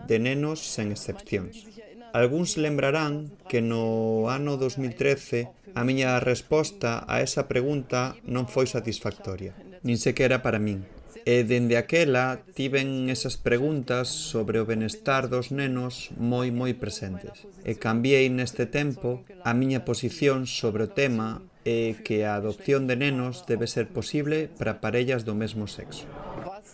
de 0.06 0.18
nenos 0.22 0.62
sen 0.62 0.94
excepcións. 0.94 1.66
Alguns 2.14 2.58
lembrarán 2.58 3.30
que 3.50 3.62
no 3.62 4.30
ano 4.30 4.58
2013 4.58 5.50
a 5.78 5.82
miña 5.86 6.18
resposta 6.18 7.06
a 7.06 7.22
esa 7.22 7.46
pregunta 7.46 8.18
non 8.26 8.50
foi 8.50 8.66
satisfactoria, 8.66 9.54
nin 9.86 9.98
sequera 10.02 10.42
para 10.42 10.58
min. 10.58 10.86
E 11.26 11.44
dende 11.44 11.76
aquela 11.76 12.44
tiven 12.56 13.10
esas 13.10 13.36
preguntas 13.36 14.08
sobre 14.08 14.60
o 14.60 14.68
benestar 14.68 15.28
dos 15.28 15.52
nenos 15.52 16.14
moi 16.16 16.52
moi 16.52 16.76
presentes. 16.76 17.48
E 17.66 17.76
cambiei 17.76 18.30
neste 18.30 18.68
tempo 18.70 19.24
a 19.44 19.52
miña 19.56 19.84
posición 19.84 20.48
sobre 20.48 20.88
o 20.88 20.92
tema 20.92 21.42
e 21.68 22.00
que 22.06 22.24
a 22.24 22.40
adopción 22.40 22.88
de 22.88 22.96
nenos 22.96 23.44
debe 23.46 23.68
ser 23.68 23.92
posible 23.92 24.48
para 24.58 24.80
parellas 24.80 25.28
do 25.28 25.36
mesmo 25.36 25.68
sexo. 25.68 26.08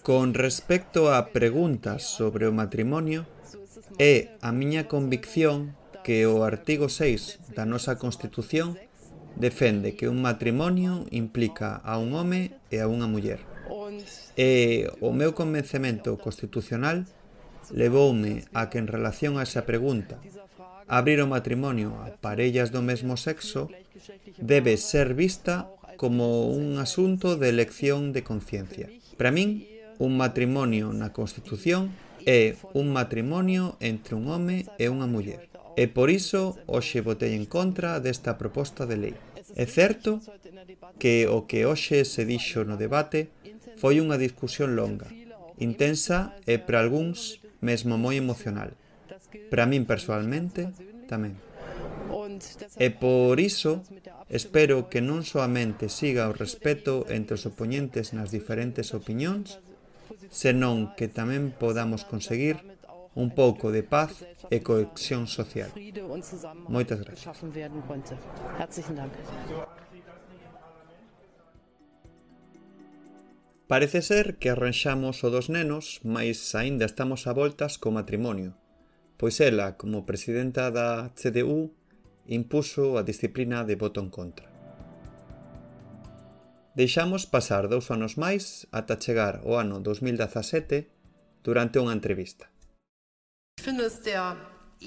Con 0.06 0.38
respecto 0.38 1.10
a 1.10 1.34
preguntas 1.34 2.06
sobre 2.06 2.46
o 2.46 2.54
matrimonio, 2.54 3.26
é 3.98 4.38
a 4.42 4.52
miña 4.52 4.86
convicción 4.86 5.74
que 6.06 6.30
o 6.30 6.46
artigo 6.46 6.86
6 6.86 7.58
da 7.58 7.66
nosa 7.66 7.98
Constitución 7.98 8.78
defende 9.36 9.96
que 9.98 10.08
un 10.08 10.22
matrimonio 10.22 11.06
implica 11.12 11.82
a 11.84 11.98
un 11.98 12.14
home 12.14 12.54
e 12.70 12.78
a 12.80 12.88
unha 12.88 13.10
muller. 13.10 13.55
E 14.36 14.92
o 15.00 15.16
meu 15.16 15.32
convencemento 15.32 16.20
constitucional 16.20 17.08
levoume 17.72 18.44
a 18.52 18.68
que 18.70 18.78
en 18.78 18.92
relación 18.92 19.40
a 19.40 19.48
esa 19.48 19.64
pregunta 19.64 20.20
abrir 20.88 21.24
o 21.24 21.32
matrimonio 21.32 21.96
a 22.04 22.14
parellas 22.20 22.70
do 22.70 22.84
mesmo 22.84 23.16
sexo 23.18 23.72
debe 24.38 24.78
ser 24.78 25.16
vista 25.16 25.72
como 25.98 26.52
un 26.52 26.78
asunto 26.78 27.40
de 27.40 27.50
elección 27.50 28.12
de 28.12 28.28
conciencia. 28.28 28.92
Para 29.18 29.32
min, 29.32 29.64
un 29.98 30.20
matrimonio 30.20 30.92
na 30.92 31.16
Constitución 31.16 31.96
é 32.28 32.60
un 32.76 32.92
matrimonio 32.92 33.80
entre 33.80 34.20
un 34.20 34.28
home 34.28 34.68
e 34.76 34.92
unha 34.92 35.08
muller. 35.08 35.48
E 35.80 35.88
por 35.88 36.12
iso, 36.12 36.60
hoxe 36.68 37.00
votei 37.00 37.36
en 37.36 37.48
contra 37.48 38.04
desta 38.04 38.36
proposta 38.36 38.84
de 38.84 38.98
lei. 39.00 39.16
É 39.56 39.64
certo 39.64 40.20
que 41.00 41.28
o 41.32 41.48
que 41.48 41.64
hoxe 41.64 42.04
se 42.04 42.28
dixo 42.28 42.68
no 42.68 42.76
debate 42.76 43.32
Foi 43.76 44.00
unha 44.00 44.16
discusión 44.20 44.76
longa, 44.80 45.12
intensa 45.60 46.36
e, 46.48 46.60
para 46.60 46.80
algúns, 46.84 47.44
mesmo 47.60 48.00
moi 48.00 48.16
emocional. 48.16 48.76
Para 49.52 49.68
min 49.68 49.84
persoalmente, 49.84 50.72
tamén. 51.12 51.36
E 52.80 52.88
por 52.90 53.40
iso, 53.40 53.84
espero 54.30 54.90
que 54.90 55.00
non 55.04 55.24
soamente 55.24 55.88
siga 55.92 56.32
o 56.32 56.36
respeto 56.36 57.06
entre 57.12 57.36
os 57.38 57.44
opoñentes 57.48 58.12
nas 58.16 58.32
diferentes 58.32 58.92
opinións, 58.96 59.60
senón 60.32 60.96
que 60.98 61.08
tamén 61.08 61.54
podamos 61.56 62.04
conseguir 62.04 62.60
un 63.16 63.32
pouco 63.32 63.72
de 63.72 63.84
paz 63.84 64.28
e 64.52 64.60
cohesión 64.60 65.28
social. 65.28 65.72
Moitas 66.68 67.00
gracias. 67.00 67.32
Parece 73.68 74.06
ser 74.06 74.38
que 74.38 74.54
arranxamos 74.54 75.26
o 75.26 75.34
dos 75.34 75.50
nenos, 75.50 75.98
mas 76.06 76.54
aínda 76.54 76.86
estamos 76.86 77.26
a 77.26 77.34
voltas 77.34 77.82
co 77.82 77.90
matrimonio, 77.90 78.54
pois 79.18 79.42
ela, 79.42 79.74
como 79.74 80.06
presidenta 80.06 80.70
da 80.70 81.10
CDU, 81.18 81.74
impuso 82.30 82.94
a 82.94 83.02
disciplina 83.02 83.66
de 83.66 83.74
voto 83.74 84.06
en 84.06 84.14
contra. 84.14 84.46
Deixamos 86.78 87.26
pasar 87.26 87.66
dous 87.66 87.90
anos 87.90 88.22
máis 88.22 88.70
ata 88.70 89.02
chegar 89.02 89.42
ao 89.42 89.58
ano 89.58 89.82
2017 89.82 90.86
durante 91.42 91.82
unha 91.82 91.98
entrevista. 91.98 92.54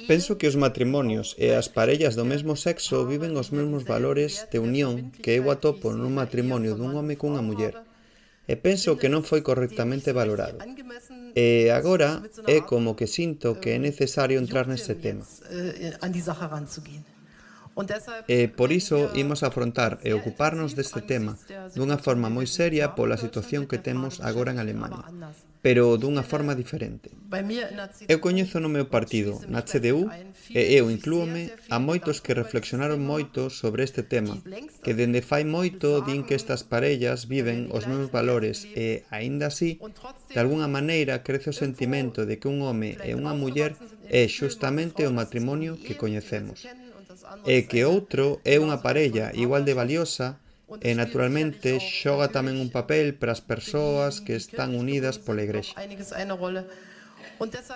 Penso 0.07 0.39
que 0.39 0.47
os 0.47 0.55
matrimonios 0.55 1.35
e 1.35 1.51
as 1.51 1.67
parellas 1.67 2.15
do 2.15 2.23
mesmo 2.23 2.55
sexo 2.55 3.03
viven 3.11 3.35
os 3.35 3.51
mesmos 3.51 3.83
valores 3.83 4.47
de 4.53 4.63
unión 4.63 5.11
que 5.11 5.35
eu 5.35 5.51
atopo 5.51 5.91
nun 5.91 6.15
matrimonio 6.15 6.79
dun 6.79 6.95
home 6.95 7.19
cunha 7.19 7.43
muller, 7.43 7.88
e 8.49 8.57
penso 8.57 8.97
que 8.97 9.13
non 9.13 9.21
foi 9.21 9.45
correctamente 9.45 10.11
valorado. 10.17 10.57
E 11.37 11.69
agora 11.69 12.25
é 12.49 12.65
como 12.65 12.97
que 12.97 13.05
sinto 13.05 13.61
que 13.61 13.77
é 13.77 13.79
necesario 13.79 14.41
entrar 14.41 14.65
neste 14.65 14.97
tema. 14.97 15.23
E 18.27 18.49
por 18.49 18.73
iso 18.73 19.13
imos 19.15 19.47
afrontar 19.47 20.03
e 20.03 20.11
ocuparnos 20.17 20.75
deste 20.75 21.05
tema 21.05 21.39
dunha 21.79 22.01
forma 22.01 22.27
moi 22.27 22.49
seria 22.49 22.99
pola 22.99 23.21
situación 23.21 23.71
que 23.71 23.79
temos 23.79 24.19
agora 24.19 24.51
en 24.51 24.59
Alemania 24.59 25.07
pero 25.61 25.99
dunha 25.99 26.23
forma 26.23 26.55
diferente. 26.55 27.11
Eu 28.09 28.19
coñezo 28.23 28.63
no 28.63 28.71
meu 28.71 28.87
partido, 28.87 29.43
na 29.51 29.67
CDU, 29.67 30.07
e 30.55 30.63
eu 30.79 30.89
inclúome 30.89 31.51
a 31.69 31.83
moitos 31.83 32.23
que 32.23 32.33
reflexionaron 32.33 33.03
moito 33.03 33.51
sobre 33.51 33.83
este 33.83 34.07
tema, 34.07 34.39
que 34.81 34.95
dende 34.95 35.21
fai 35.21 35.43
moito 35.43 36.01
din 36.07 36.23
que 36.23 36.39
estas 36.39 36.63
parellas 36.63 37.27
viven 37.27 37.69
os 37.75 37.85
meus 37.91 38.09
valores 38.09 38.65
e, 38.65 39.03
aínda 39.11 39.51
así, 39.51 39.83
de 40.33 40.39
alguna 40.39 40.71
maneira 40.71 41.27
crece 41.27 41.51
o 41.51 41.57
sentimento 41.57 42.25
de 42.25 42.39
que 42.39 42.49
un 42.49 42.63
home 42.63 42.97
e 43.03 43.13
unha 43.19 43.35
muller 43.35 43.75
é 44.09 44.25
xustamente 44.31 45.05
o 45.05 45.13
matrimonio 45.13 45.77
que 45.77 45.99
coñecemos, 45.99 46.65
e 47.45 47.67
que 47.69 47.83
outro 47.85 48.41
é 48.47 48.57
unha 48.63 48.81
parella 48.81 49.35
igual 49.35 49.67
de 49.67 49.75
valiosa 49.75 50.41
E 50.85 50.93
naturalmente 50.93 51.81
xoga 51.81 52.29
tamén 52.29 52.61
un 52.61 52.69
papel 52.69 53.17
para 53.17 53.33
as 53.33 53.41
persoas 53.41 54.21
que 54.21 54.37
están 54.37 54.77
unidas 54.77 55.17
pola 55.17 55.41
igrexa. 55.41 55.73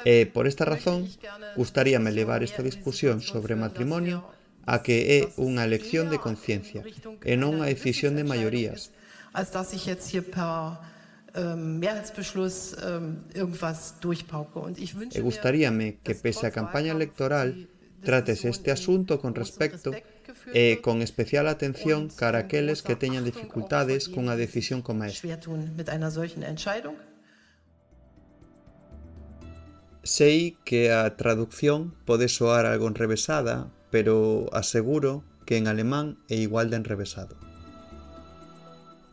E 0.05 0.29
por 0.29 0.45
esta 0.45 0.69
razón, 0.69 1.09
gustaríame 1.57 2.13
levar 2.13 2.45
esta 2.45 2.61
discusión 2.61 3.25
sobre 3.25 3.57
matrimonio 3.57 4.29
a 4.69 4.85
que 4.85 5.19
é 5.19 5.21
unha 5.41 5.65
elección 5.65 6.13
de 6.13 6.21
conciencia 6.21 6.85
e 7.25 7.35
non 7.41 7.57
unha 7.57 7.67
decisión 7.73 8.13
de 8.15 8.29
maiorías. 8.29 8.93
Als 9.33 9.51
dass 9.57 9.73
ich 9.73 9.89
jetzt 9.89 10.13
hier 10.13 10.29
per 10.29 10.77
Mehrheitsbeschluss 11.33 12.77
irgendwas 13.33 13.97
durchpauke. 14.05 14.77
E 15.17 15.21
gustaríame 15.25 15.97
que 16.05 16.13
pese 16.13 16.45
a 16.45 16.53
campaña 16.53 16.93
electoral 16.93 17.73
trates 18.05 18.45
este 18.45 18.69
asunto 18.69 19.17
con 19.17 19.33
respecto 19.33 19.97
e 20.51 20.83
con 20.83 21.01
especial 21.01 21.47
atención 21.47 22.11
cara 22.11 22.51
aqueles 22.51 22.83
que 22.83 22.99
teñan 22.99 23.23
dificultades 23.23 24.11
cunha 24.11 24.35
decisión 24.35 24.83
como 24.83 25.07
esta. 25.07 25.31
Sei 30.03 30.59
que 30.67 30.91
a 30.91 31.15
traducción 31.15 31.95
pode 32.03 32.27
soar 32.27 32.67
algo 32.67 32.91
enrevesada, 32.91 33.71
pero 33.95 34.51
aseguro 34.51 35.23
que 35.47 35.57
en 35.57 35.71
alemán 35.71 36.19
é 36.27 36.35
igual 36.43 36.75
de 36.75 36.83
enrevesado. 36.83 37.39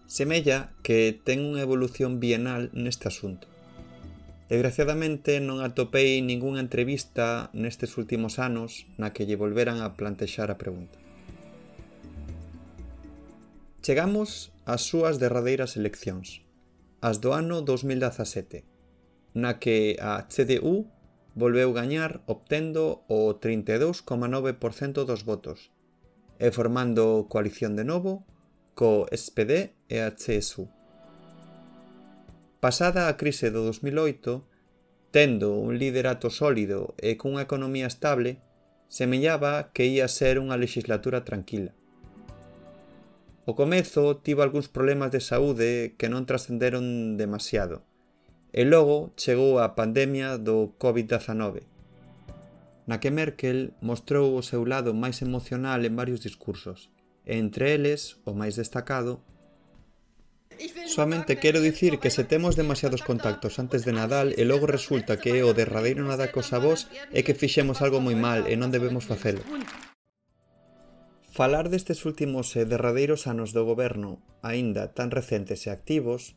Semella 0.09 0.73
que 0.81 1.13
ten 1.13 1.45
unha 1.45 1.61
evolución 1.61 2.17
bienal 2.17 2.73
neste 2.73 3.05
asunto. 3.05 3.45
Desgraciadamente 4.49 5.37
non 5.37 5.61
atopei 5.61 6.25
ningunha 6.25 6.65
entrevista 6.65 7.53
nestes 7.53 7.93
últimos 8.01 8.41
anos 8.41 8.89
na 8.97 9.13
que 9.13 9.29
lle 9.29 9.37
volveran 9.37 9.85
a 9.85 9.93
plantexar 9.93 10.49
a 10.49 10.57
pregunta. 10.57 10.97
Chegamos 13.89 14.53
ás 14.69 14.85
súas 14.85 15.17
derradeiras 15.17 15.73
eleccións, 15.73 16.45
as 17.01 17.17
do 17.25 17.33
ano 17.33 17.65
2017, 17.65 18.61
na 19.33 19.57
que 19.57 19.97
a 19.97 20.29
CDU 20.29 20.85
volveu 21.33 21.73
gañar 21.73 22.21
obtendo 22.29 23.01
o 23.09 23.41
32,9% 23.41 25.09
dos 25.09 25.25
votos 25.25 25.73
e 26.37 26.53
formando 26.53 27.25
coalición 27.33 27.73
de 27.73 27.81
novo 27.81 28.29
co 28.77 29.09
SPD 29.09 29.73
e 29.89 30.05
a 30.05 30.13
CSU. 30.13 30.69
Pasada 32.61 33.09
a 33.09 33.17
crise 33.17 33.49
do 33.49 33.65
2008, 33.65 34.45
tendo 35.09 35.57
un 35.57 35.81
liderato 35.81 36.29
sólido 36.29 36.93
e 37.01 37.17
cunha 37.17 37.41
economía 37.41 37.89
estable, 37.89 38.37
semellaba 38.85 39.73
que 39.73 39.89
ia 39.89 40.05
ser 40.05 40.37
unha 40.37 40.61
legislatura 40.61 41.25
tranquila. 41.25 41.73
O 43.49 43.55
comezo 43.55 44.21
tivo 44.21 44.45
algúns 44.45 44.69
problemas 44.69 45.09
de 45.09 45.25
saúde 45.25 45.97
que 45.97 46.05
non 46.05 46.29
trascenderon 46.29 47.17
demasiado, 47.17 47.81
e 48.53 48.61
logo 48.61 49.09
chegou 49.17 49.57
a 49.57 49.73
pandemia 49.73 50.37
do 50.37 50.77
COVID-19, 50.77 51.65
na 52.85 53.01
que 53.01 53.09
Merkel 53.09 53.73
mostrou 53.81 54.37
o 54.37 54.45
seu 54.45 54.69
lado 54.69 54.93
máis 54.93 55.25
emocional 55.25 55.81
en 55.81 55.97
varios 55.97 56.21
discursos, 56.21 56.93
e 57.25 57.41
entre 57.41 57.73
eles, 57.73 58.21
o 58.29 58.37
máis 58.37 58.53
destacado, 58.53 59.25
Soamente 60.85 61.39
quero 61.41 61.63
dicir 61.63 61.97
que 62.03 62.13
se 62.13 62.27
temos 62.27 62.59
demasiados 62.59 63.01
contactos 63.01 63.57
antes 63.63 63.81
de 63.81 63.95
Nadal 63.95 64.29
e 64.35 64.43
logo 64.45 64.67
resulta 64.69 65.17
que 65.17 65.31
é 65.39 65.41
o 65.41 65.55
derradeiro 65.57 66.03
nada 66.05 66.29
cos 66.29 66.53
avós 66.53 66.91
é 67.15 67.23
que 67.25 67.33
fixemos 67.33 67.81
algo 67.81 67.97
moi 67.97 68.13
mal 68.13 68.45
e 68.45 68.59
non 68.59 68.69
debemos 68.69 69.07
facelo. 69.07 69.41
Falar 71.39 71.69
destes 71.69 72.03
últimos 72.03 72.51
e 72.59 72.67
derradeiros 72.67 73.23
anos 73.23 73.55
do 73.55 73.63
goberno, 73.63 74.19
aínda 74.43 74.91
tan 74.91 75.07
recentes 75.07 75.63
e 75.63 75.71
activos, 75.71 76.35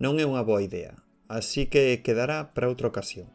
non 0.00 0.16
é 0.16 0.24
unha 0.24 0.40
boa 0.40 0.64
idea, 0.64 1.04
así 1.28 1.68
que 1.68 2.00
quedará 2.00 2.56
para 2.56 2.72
outra 2.72 2.88
ocasión. 2.88 3.28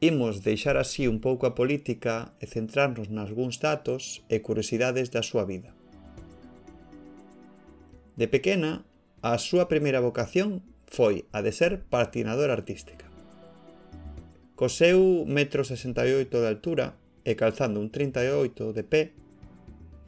Imos 0.00 0.40
deixar 0.40 0.80
así 0.80 1.04
un 1.04 1.20
pouco 1.20 1.44
a 1.44 1.52
política 1.52 2.32
e 2.40 2.48
centrarnos 2.48 3.12
nalgúns 3.12 3.60
datos 3.60 4.24
e 4.32 4.40
curiosidades 4.40 5.12
da 5.12 5.20
súa 5.20 5.44
vida. 5.44 5.76
De 8.16 8.32
pequena, 8.32 8.88
a 9.20 9.36
súa 9.36 9.68
primeira 9.68 10.00
vocación 10.00 10.64
foi 10.88 11.28
a 11.36 11.44
de 11.44 11.52
ser 11.52 11.84
patinadora 11.92 12.56
artística. 12.56 13.04
Co 14.56 14.72
seu 14.72 15.28
metro 15.28 15.68
68 15.68 16.32
de 16.32 16.48
altura, 16.48 16.96
e 17.28 17.36
calzando 17.36 17.76
un 17.76 17.92
38 17.92 18.72
de 18.72 18.84
pé, 18.88 19.02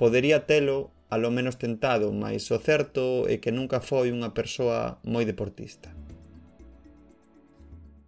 podería 0.00 0.48
telo 0.48 0.96
alo 1.12 1.28
menos 1.28 1.60
tentado, 1.60 2.16
mas 2.16 2.48
o 2.48 2.56
certo 2.56 3.28
é 3.28 3.36
que 3.36 3.52
nunca 3.52 3.84
foi 3.84 4.08
unha 4.08 4.32
persoa 4.32 5.02
moi 5.04 5.28
deportista. 5.28 5.92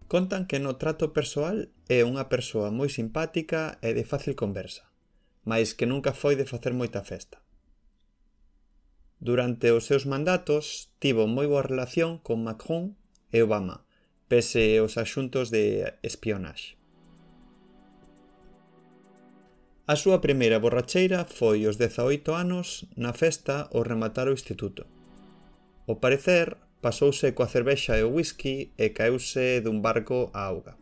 Contan 0.09 0.49
que 0.49 0.57
no 0.57 0.81
trato 0.81 1.13
persoal 1.13 1.69
é 1.93 2.01
unha 2.09 2.33
persoa 2.33 2.73
moi 2.73 2.89
simpática 2.89 3.77
e 3.85 3.93
de 3.93 4.09
fácil 4.09 4.33
conversa, 4.33 4.89
mais 5.45 5.77
que 5.77 5.85
nunca 5.85 6.17
foi 6.17 6.33
de 6.33 6.49
facer 6.49 6.73
moita 6.73 7.05
festa. 7.05 7.45
Durante 9.21 9.69
os 9.77 9.85
seus 9.85 10.09
mandatos 10.09 10.89
tivo 10.97 11.29
moi 11.29 11.45
boa 11.45 11.67
relación 11.67 12.17
con 12.17 12.41
Macron 12.41 12.97
e 13.29 13.45
Obama, 13.45 13.85
pese 14.31 14.81
aos 14.81 14.97
asuntos 14.97 15.53
de 15.53 15.97
espionaxe. 16.01 16.81
A 19.93 19.97
súa 20.03 20.25
primeira 20.25 20.57
borracheira 20.57 21.29
foi 21.29 21.69
aos 21.69 21.77
18 21.77 22.33
anos 22.33 22.89
na 22.97 23.13
festa 23.13 23.69
ao 23.69 23.85
rematar 23.85 24.25
o 24.25 24.33
instituto. 24.33 24.89
O 25.85 26.01
parecer, 26.01 26.57
pasouse 26.81 27.37
coa 27.37 27.53
cervexa 27.55 28.01
e 28.01 28.03
o 28.09 28.13
whisky 28.17 28.73
e 28.85 28.97
caeuse 28.97 29.61
dun 29.61 29.85
barco 29.85 30.33
á 30.33 30.49
auga. 30.49 30.81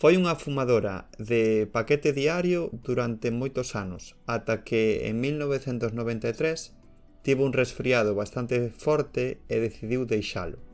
Foi 0.00 0.16
unha 0.16 0.32
fumadora 0.32 1.12
de 1.20 1.68
paquete 1.76 2.16
diario 2.16 2.72
durante 2.80 3.28
moitos 3.28 3.76
anos, 3.76 4.16
ata 4.24 4.64
que 4.64 5.04
en 5.12 5.20
1993 5.20 6.72
tivo 7.20 7.44
un 7.44 7.52
resfriado 7.52 8.16
bastante 8.16 8.72
forte 8.72 9.44
e 9.52 9.60
decidiu 9.60 10.08
deixalo. 10.08 10.71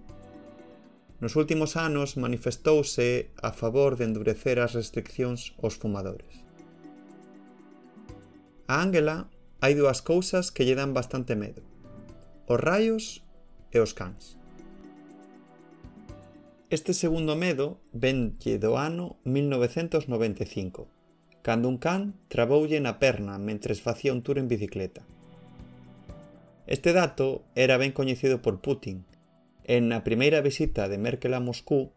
Nos 1.21 1.35
últimos 1.35 1.75
anos 1.75 2.17
manifestouse 2.17 3.35
a 3.43 3.51
favor 3.51 3.99
de 3.99 4.07
endurecer 4.07 4.63
as 4.63 4.79
restriccións 4.79 5.51
aos 5.59 5.75
fumadores. 5.75 6.47
A 8.71 8.79
Ángela 8.79 9.27
hai 9.59 9.75
dúas 9.75 9.99
cousas 9.99 10.55
que 10.55 10.63
lle 10.63 10.79
dan 10.79 10.95
bastante 10.95 11.35
medo. 11.35 11.67
Os 12.47 12.63
raios 12.63 13.27
e 13.75 13.83
os 13.83 13.99
cans. 13.99 14.39
Este 16.71 16.95
segundo 16.95 17.35
medo 17.35 17.83
venlle 17.91 18.55
do 18.63 18.79
ano 18.79 19.19
1995, 19.27 20.87
cando 21.43 21.67
un 21.67 21.83
can 21.83 22.15
traboulle 22.31 22.79
na 22.79 23.03
perna 23.03 23.43
mentres 23.43 23.83
facía 23.83 24.15
un 24.15 24.23
tour 24.23 24.39
en 24.39 24.47
bicicleta. 24.47 25.03
Este 26.71 26.95
dato 26.95 27.43
era 27.59 27.75
ben 27.75 27.91
coñecido 27.91 28.39
por 28.39 28.63
Putin, 28.63 29.03
En 29.69 29.93
a 29.93 30.01
primeira 30.01 30.41
visita 30.41 30.89
de 30.89 30.97
Merkel 30.97 31.37
a 31.37 31.45
Moscú, 31.45 31.93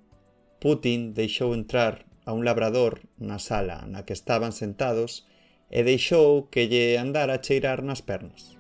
Putin 0.60 1.16
deixou 1.16 1.56
entrar 1.56 2.04
a 2.28 2.36
un 2.36 2.44
labrador 2.44 3.08
na 3.16 3.40
sala 3.40 3.88
na 3.88 4.04
que 4.04 4.12
estaban 4.12 4.52
sentados 4.52 5.24
e 5.72 5.80
deixou 5.88 6.52
que 6.52 6.68
lle 6.68 7.00
andara 7.00 7.40
a 7.40 7.42
cheirar 7.42 7.80
nas 7.80 8.04
pernas. 8.04 8.60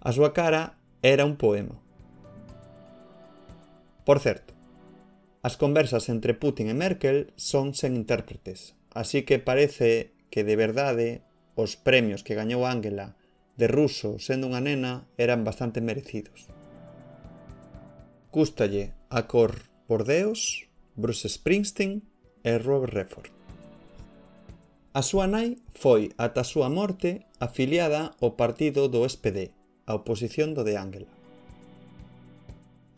A 0.00 0.16
súa 0.16 0.32
cara 0.32 0.80
era 1.04 1.28
un 1.28 1.36
poema. 1.36 1.76
Por 4.08 4.24
certo, 4.24 4.56
as 5.44 5.60
conversas 5.60 6.08
entre 6.08 6.32
Putin 6.32 6.72
e 6.72 6.76
Merkel 6.80 7.36
son 7.36 7.76
sen 7.76 7.92
intérpretes, 7.92 8.72
así 8.96 9.28
que 9.28 9.36
parece 9.36 10.16
que 10.32 10.48
de 10.48 10.56
verdade 10.56 11.20
os 11.60 11.76
premios 11.76 12.24
que 12.24 12.32
gañou 12.40 12.64
Angela 12.64 13.20
de 13.60 13.68
ruso 13.68 14.16
sendo 14.16 14.48
unha 14.48 14.64
nena 14.64 15.04
eran 15.20 15.44
bastante 15.44 15.84
merecidos. 15.84 16.48
Gústalle 18.38 18.94
a 19.10 19.26
cor 19.26 19.66
por 19.88 20.04
Deus, 20.04 20.68
Bruce 20.94 21.26
Springsteen 21.26 22.06
e 22.44 22.54
Robert 22.58 22.94
Redford. 22.94 23.34
A 24.94 25.02
súa 25.02 25.26
nai 25.26 25.58
foi 25.74 26.14
ata 26.14 26.46
a 26.46 26.50
súa 26.52 26.70
morte 26.70 27.26
afiliada 27.42 28.14
ao 28.22 28.38
partido 28.38 28.86
do 28.86 29.02
SPD, 29.02 29.50
a 29.90 29.98
oposición 29.98 30.54
do 30.54 30.62
de 30.62 30.78
Ángela. 30.78 31.10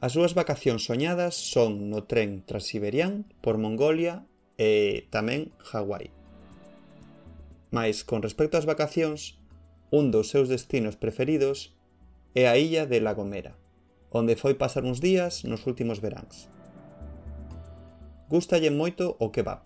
As 0.05 0.12
súas 0.12 0.36
vacacións 0.36 0.84
soñadas 0.84 1.41
son 1.41 1.88
no 1.88 2.05
tren 2.05 2.45
transiberián 2.45 3.24
por 3.41 3.57
Mongolia 3.57 4.28
e 4.61 5.09
tamén 5.09 5.57
Hawái. 5.72 6.12
Mais, 7.72 8.05
con 8.05 8.20
respecto 8.20 8.61
ás 8.61 8.68
vacacións, 8.68 9.41
un 9.88 10.12
dos 10.12 10.28
seus 10.28 10.53
destinos 10.53 11.01
preferidos 11.01 11.72
é 12.36 12.45
a 12.45 12.61
illa 12.61 12.84
de 12.84 13.01
La 13.01 13.16
Gomera, 13.16 13.57
onde 14.11 14.34
foi 14.34 14.54
pasar 14.58 14.84
uns 14.84 14.98
días 14.98 15.46
nos 15.46 15.66
últimos 15.66 16.02
veráns. 16.02 16.50
Gústalle 18.30 18.70
moito 18.70 19.16
o 19.18 19.30
kebab, 19.30 19.62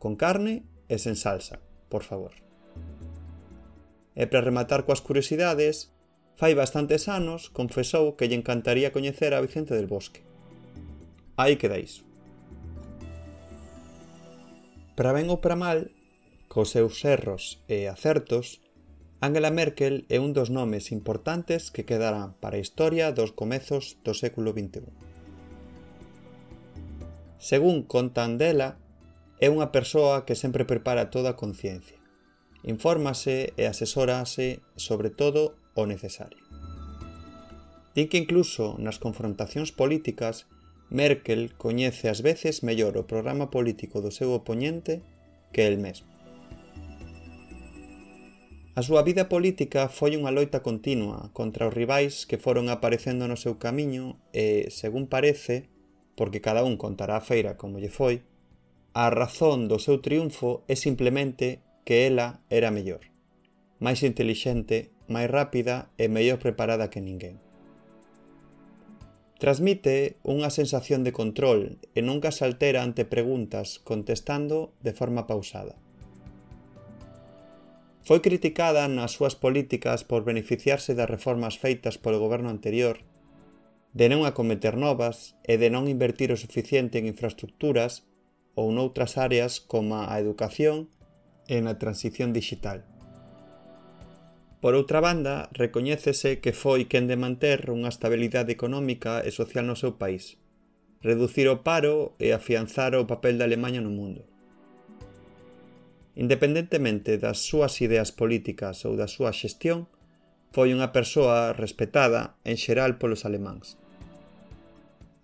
con 0.00 0.16
carne 0.16 0.64
e 0.88 0.96
sen 0.96 1.16
salsa, 1.16 1.60
por 1.92 2.04
favor. 2.04 2.32
E 4.16 4.24
para 4.28 4.44
rematar 4.44 4.84
coas 4.84 5.00
curiosidades, 5.00 5.92
fai 6.40 6.56
bastantes 6.56 7.08
anos 7.08 7.52
confesou 7.52 8.16
que 8.16 8.28
lle 8.28 8.36
encantaría 8.36 8.92
coñecer 8.92 9.32
a 9.32 9.44
Vicente 9.44 9.76
del 9.76 9.88
Bosque. 9.88 10.24
Aí 11.36 11.56
queda 11.56 11.80
iso. 11.80 12.04
Para 14.96 15.16
ben 15.16 15.32
ou 15.32 15.40
para 15.40 15.56
mal, 15.56 15.88
cos 16.52 16.72
seus 16.76 17.00
erros 17.04 17.64
e 17.68 17.88
acertos, 17.88 18.60
Angela 19.22 19.50
Merkel 19.50 20.08
é 20.08 20.16
un 20.16 20.32
dos 20.32 20.48
nomes 20.48 20.88
importantes 20.96 21.68
que 21.68 21.84
quedarán 21.84 22.32
para 22.40 22.56
a 22.56 22.64
historia 22.64 23.12
dos 23.12 23.36
comezos 23.36 24.00
do 24.00 24.16
século 24.16 24.56
XXI. 24.56 24.88
Según 27.36 27.84
contan 27.84 28.40
dela, 28.40 28.80
é 29.36 29.52
unha 29.52 29.68
persoa 29.76 30.24
que 30.24 30.32
sempre 30.32 30.64
prepara 30.64 31.12
toda 31.12 31.36
a 31.36 31.38
conciencia. 31.40 32.00
Infórmase 32.64 33.52
e 33.60 33.68
asesórase 33.68 34.64
sobre 34.80 35.12
todo 35.12 35.52
o 35.76 35.84
necesario. 35.84 36.40
Din 37.92 38.08
que 38.08 38.24
incluso 38.24 38.80
nas 38.80 38.96
confrontacións 38.96 39.68
políticas, 39.68 40.48
Merkel 40.88 41.52
coñece 41.60 42.08
ás 42.08 42.24
veces 42.24 42.64
mellor 42.64 42.96
o 42.96 43.04
programa 43.04 43.52
político 43.52 44.00
do 44.00 44.08
seu 44.08 44.32
oponente 44.32 45.04
que 45.52 45.68
el 45.68 45.76
mesmo. 45.76 46.09
A 48.80 48.82
súa 48.82 49.02
vida 49.04 49.28
política 49.28 49.92
foi 49.92 50.16
unha 50.16 50.32
loita 50.32 50.64
continua 50.64 51.28
contra 51.36 51.68
os 51.68 51.76
rivais 51.76 52.24
que 52.24 52.40
foron 52.40 52.72
aparecendo 52.72 53.28
no 53.28 53.36
seu 53.36 53.60
camiño 53.60 54.16
e, 54.32 54.72
según 54.72 55.04
parece, 55.04 55.68
porque 56.16 56.40
cada 56.40 56.64
un 56.64 56.80
contará 56.80 57.20
a 57.20 57.26
feira 57.30 57.60
como 57.60 57.76
lle 57.76 57.92
foi, 57.92 58.24
a 58.96 59.12
razón 59.12 59.68
do 59.68 59.76
seu 59.76 60.00
triunfo 60.00 60.64
é 60.64 60.80
simplemente 60.80 61.60
que 61.84 62.08
ela 62.08 62.40
era 62.48 62.72
mellor, 62.72 63.04
máis 63.84 64.00
intelixente, 64.00 64.88
máis 65.12 65.28
rápida 65.28 65.92
e 66.00 66.08
mellor 66.08 66.40
preparada 66.40 66.88
que 66.88 67.04
ninguén. 67.04 67.36
Transmite 69.36 70.16
unha 70.24 70.48
sensación 70.48 71.04
de 71.04 71.12
control 71.12 71.76
e 71.92 72.00
nunca 72.00 72.32
se 72.32 72.48
altera 72.48 72.80
ante 72.80 73.04
preguntas 73.04 73.76
contestando 73.84 74.72
de 74.80 74.96
forma 74.96 75.28
pausada. 75.28 75.76
Foi 78.00 78.24
criticada 78.24 78.88
nas 78.88 79.12
súas 79.12 79.36
políticas 79.36 80.08
por 80.08 80.24
beneficiarse 80.24 80.96
das 80.96 81.10
reformas 81.10 81.60
feitas 81.60 82.00
polo 82.00 82.16
goberno 82.16 82.48
anterior, 82.48 83.04
de 83.92 84.06
non 84.08 84.24
acometer 84.24 84.78
novas 84.78 85.36
e 85.44 85.58
de 85.58 85.68
non 85.68 85.90
invertir 85.90 86.30
o 86.32 86.40
suficiente 86.40 86.96
en 86.96 87.10
infraestructuras 87.10 88.06
ou 88.54 88.70
noutras 88.70 89.18
áreas 89.18 89.58
como 89.60 89.98
a 90.00 90.14
educación 90.16 90.88
e 91.50 91.58
na 91.60 91.76
transición 91.82 92.30
digital. 92.30 92.86
Por 94.62 94.76
outra 94.76 95.00
banda, 95.00 95.48
recoñécese 95.56 96.38
que 96.38 96.54
foi 96.54 96.86
quen 96.86 97.10
de 97.10 97.18
manter 97.18 97.66
unha 97.72 97.90
estabilidade 97.90 98.54
económica 98.54 99.24
e 99.26 99.34
social 99.34 99.66
no 99.66 99.74
seu 99.74 99.98
país, 99.98 100.38
reducir 101.02 101.48
o 101.50 101.66
paro 101.66 102.14
e 102.22 102.30
afianzar 102.30 102.94
o 102.94 103.08
papel 103.08 103.40
da 103.40 103.48
Alemanha 103.48 103.82
no 103.82 103.90
mundo. 103.90 104.29
Independentemente 106.16 107.18
das 107.18 107.38
súas 107.46 107.78
ideas 107.78 108.10
políticas 108.10 108.82
ou 108.82 108.98
da 108.98 109.06
súa 109.06 109.30
xestión, 109.30 109.86
foi 110.50 110.74
unha 110.74 110.90
persoa 110.90 111.54
respetada 111.54 112.34
en 112.42 112.58
xeral 112.58 112.98
polos 112.98 113.22
alemáns. 113.22 113.78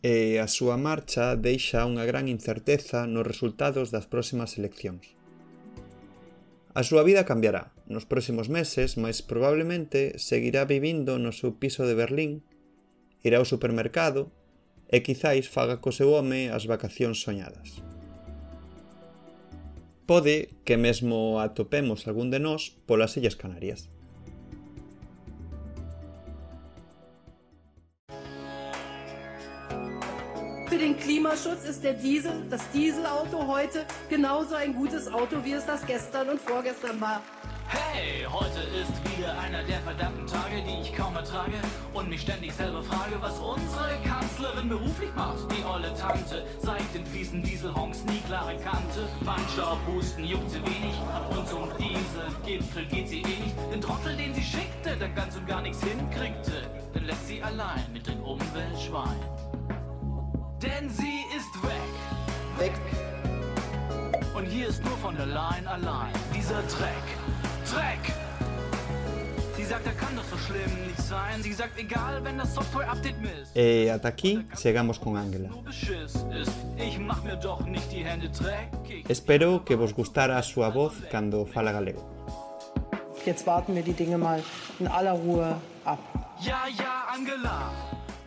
E 0.07 0.39
a 0.39 0.47
súa 0.47 0.79
marcha 0.79 1.35
deixa 1.35 1.83
unha 1.83 2.07
gran 2.07 2.31
incerteza 2.31 3.11
nos 3.11 3.27
resultados 3.27 3.91
das 3.91 4.07
próximas 4.07 4.55
eleccións. 4.55 5.17
A 6.77 6.85
súa 6.87 7.03
vida 7.03 7.27
cambiará 7.27 7.75
nos 7.91 8.07
próximos 8.07 8.47
meses, 8.47 8.95
mas 8.95 9.25
probablemente 9.25 10.21
seguirá 10.23 10.69
vivindo 10.69 11.19
no 11.19 11.35
seu 11.35 11.59
piso 11.59 11.83
de 11.89 11.99
Berlín, 11.99 12.47
irá 13.27 13.43
ao 13.43 13.49
supermercado 13.49 14.31
e 14.87 15.03
quizáis 15.03 15.51
faga 15.51 15.83
co 15.83 15.91
seu 15.91 16.15
home 16.15 16.53
as 16.55 16.71
vacacións 16.71 17.19
soñadas. 17.25 17.83
Pode 20.07 20.55
que 20.65 20.77
mesmo 20.77 21.41
atopemos 21.41 22.07
algún 22.07 22.31
de 22.31 22.39
nós 22.39 22.71
polas 22.87 23.17
Illas 23.17 23.35
Canarias. 23.35 23.91
Für 30.69 30.79
den 30.79 30.97
Klimaschutz 30.97 31.65
ist 31.65 31.83
der 31.83 31.95
Diesel, 31.95 32.45
das 32.49 32.71
Dieselauto 32.71 33.47
heute 33.49 33.85
genauso 34.09 34.55
ein 34.55 34.75
gutes 34.75 35.09
Auto, 35.09 35.45
wie 35.45 35.53
es 35.53 35.67
das 35.67 35.85
gestern 35.85 36.29
und 36.29 36.41
vorgestern 36.41 37.01
war. 37.01 37.23
Hey! 37.69 38.27
Heute 38.31 38.61
ist 38.79 39.19
wieder 39.19 39.37
einer 39.39 39.65
der 39.65 39.81
verdammten 39.81 40.27
Tage, 40.27 40.63
die 40.63 40.83
ich 40.83 40.95
kaum 40.95 41.17
ertrage 41.17 41.59
und 41.95 42.09
mich 42.09 42.21
ständig 42.21 42.53
selber 42.53 42.83
frage, 42.83 43.17
was 43.21 43.39
unsere 43.39 43.97
Kanzlerin 44.05 44.26
beruflich 44.69 45.15
macht. 45.15 45.51
Die 45.51 45.65
olle 45.65 45.93
Tante, 45.95 46.45
seit 46.63 46.95
den 46.95 47.07
fiesen 47.07 47.43
Dieselhonks 47.43 48.05
nie 48.05 48.21
klare 48.27 48.57
Kante. 48.57 49.09
Bandstaub, 49.25 49.79
Husten, 49.87 50.25
juckt 50.25 50.51
sie 50.51 50.63
wenig 50.63 50.95
und 51.31 51.49
zum 51.49 51.69
Dieselgipfel 51.79 52.87
geht 52.87 53.09
sie 53.09 53.23
eh 53.23 53.41
nicht. 53.45 53.57
Den 53.73 53.81
Trottel, 53.81 54.17
den 54.17 54.35
sie 54.35 54.43
schickte, 54.43 54.97
der 54.97 55.09
ganz 55.11 55.37
und 55.37 55.47
gar 55.47 55.63
nichts 55.63 55.83
hinkriegte, 55.83 56.69
den 56.95 57.05
lässt 57.05 57.27
sie 57.27 57.43
allein 57.43 57.85
mit 57.93 58.07
den 58.07 58.21
Umweltschweinen. 58.21 59.23
Denn 60.63 60.89
sie 60.91 61.25
ist 61.37 61.63
weg. 61.63 61.73
Weg. 62.59 62.73
Und 64.35 64.47
hier 64.47 64.69
ist 64.69 64.85
nur 64.85 64.97
von 64.99 65.17
der 65.17 65.27
Line 65.27 65.69
allein 65.69 66.13
dieser 66.35 66.63
Dreck. 66.63 67.07
Dreck! 67.73 68.26
E 73.55 73.91
ata 73.91 74.09
eh, 74.09 74.13
aquí 74.13 74.47
chegamos 74.55 74.99
con 74.99 75.17
Ángela. 75.17 75.51
Espero 79.09 79.65
que 79.65 79.75
vos 79.75 79.93
gustara 79.93 80.39
a 80.39 80.43
súa 80.47 80.71
voz 80.71 80.95
cando 81.11 81.47
fala 81.47 81.73
galego. 81.73 82.07
Jetzt 83.27 83.43
warten 83.43 83.75
wir 83.75 83.83
die 83.83 83.93
Dinge 83.93 84.19
mal 84.19 84.39
in 84.79 84.87
aller 84.87 85.19
Ruhe 85.19 85.59
ab. 85.85 85.99
Ja, 86.39 86.71
ja, 86.71 87.11
Angela. 87.11 87.75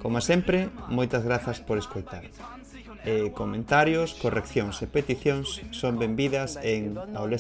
Como 0.02 0.20
sempre, 0.20 0.68
moitas 0.92 1.24
grazas 1.24 1.64
por 1.64 1.80
escoitar. 1.80 2.28
E 3.08 3.32
comentarios, 3.32 4.12
correccións 4.20 4.84
e 4.84 4.92
peticións 4.92 5.64
son 5.72 5.96
benvidas 5.96 6.60
en 6.60 7.00
ao 7.16 7.32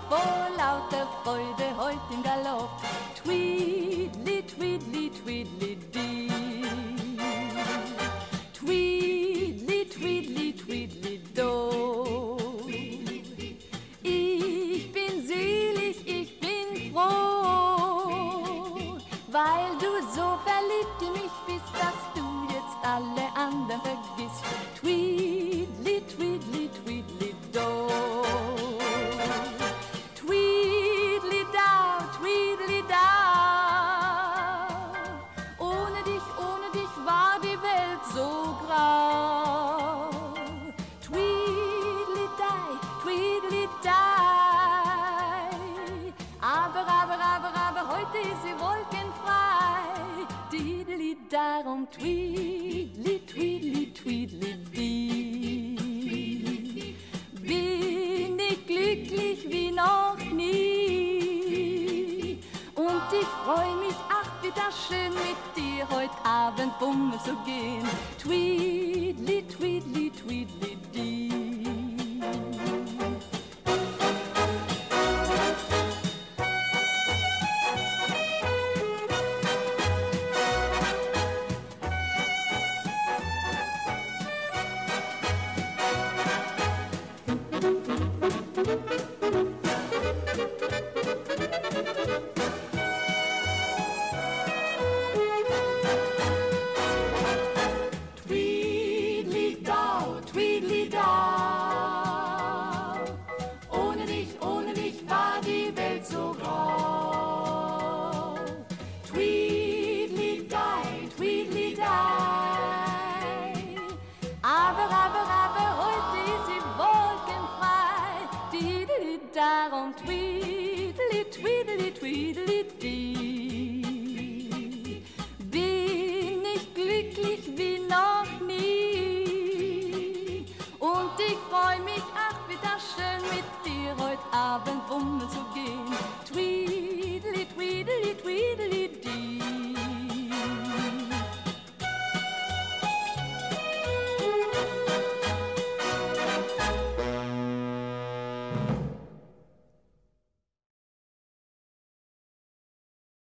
for 0.08 0.45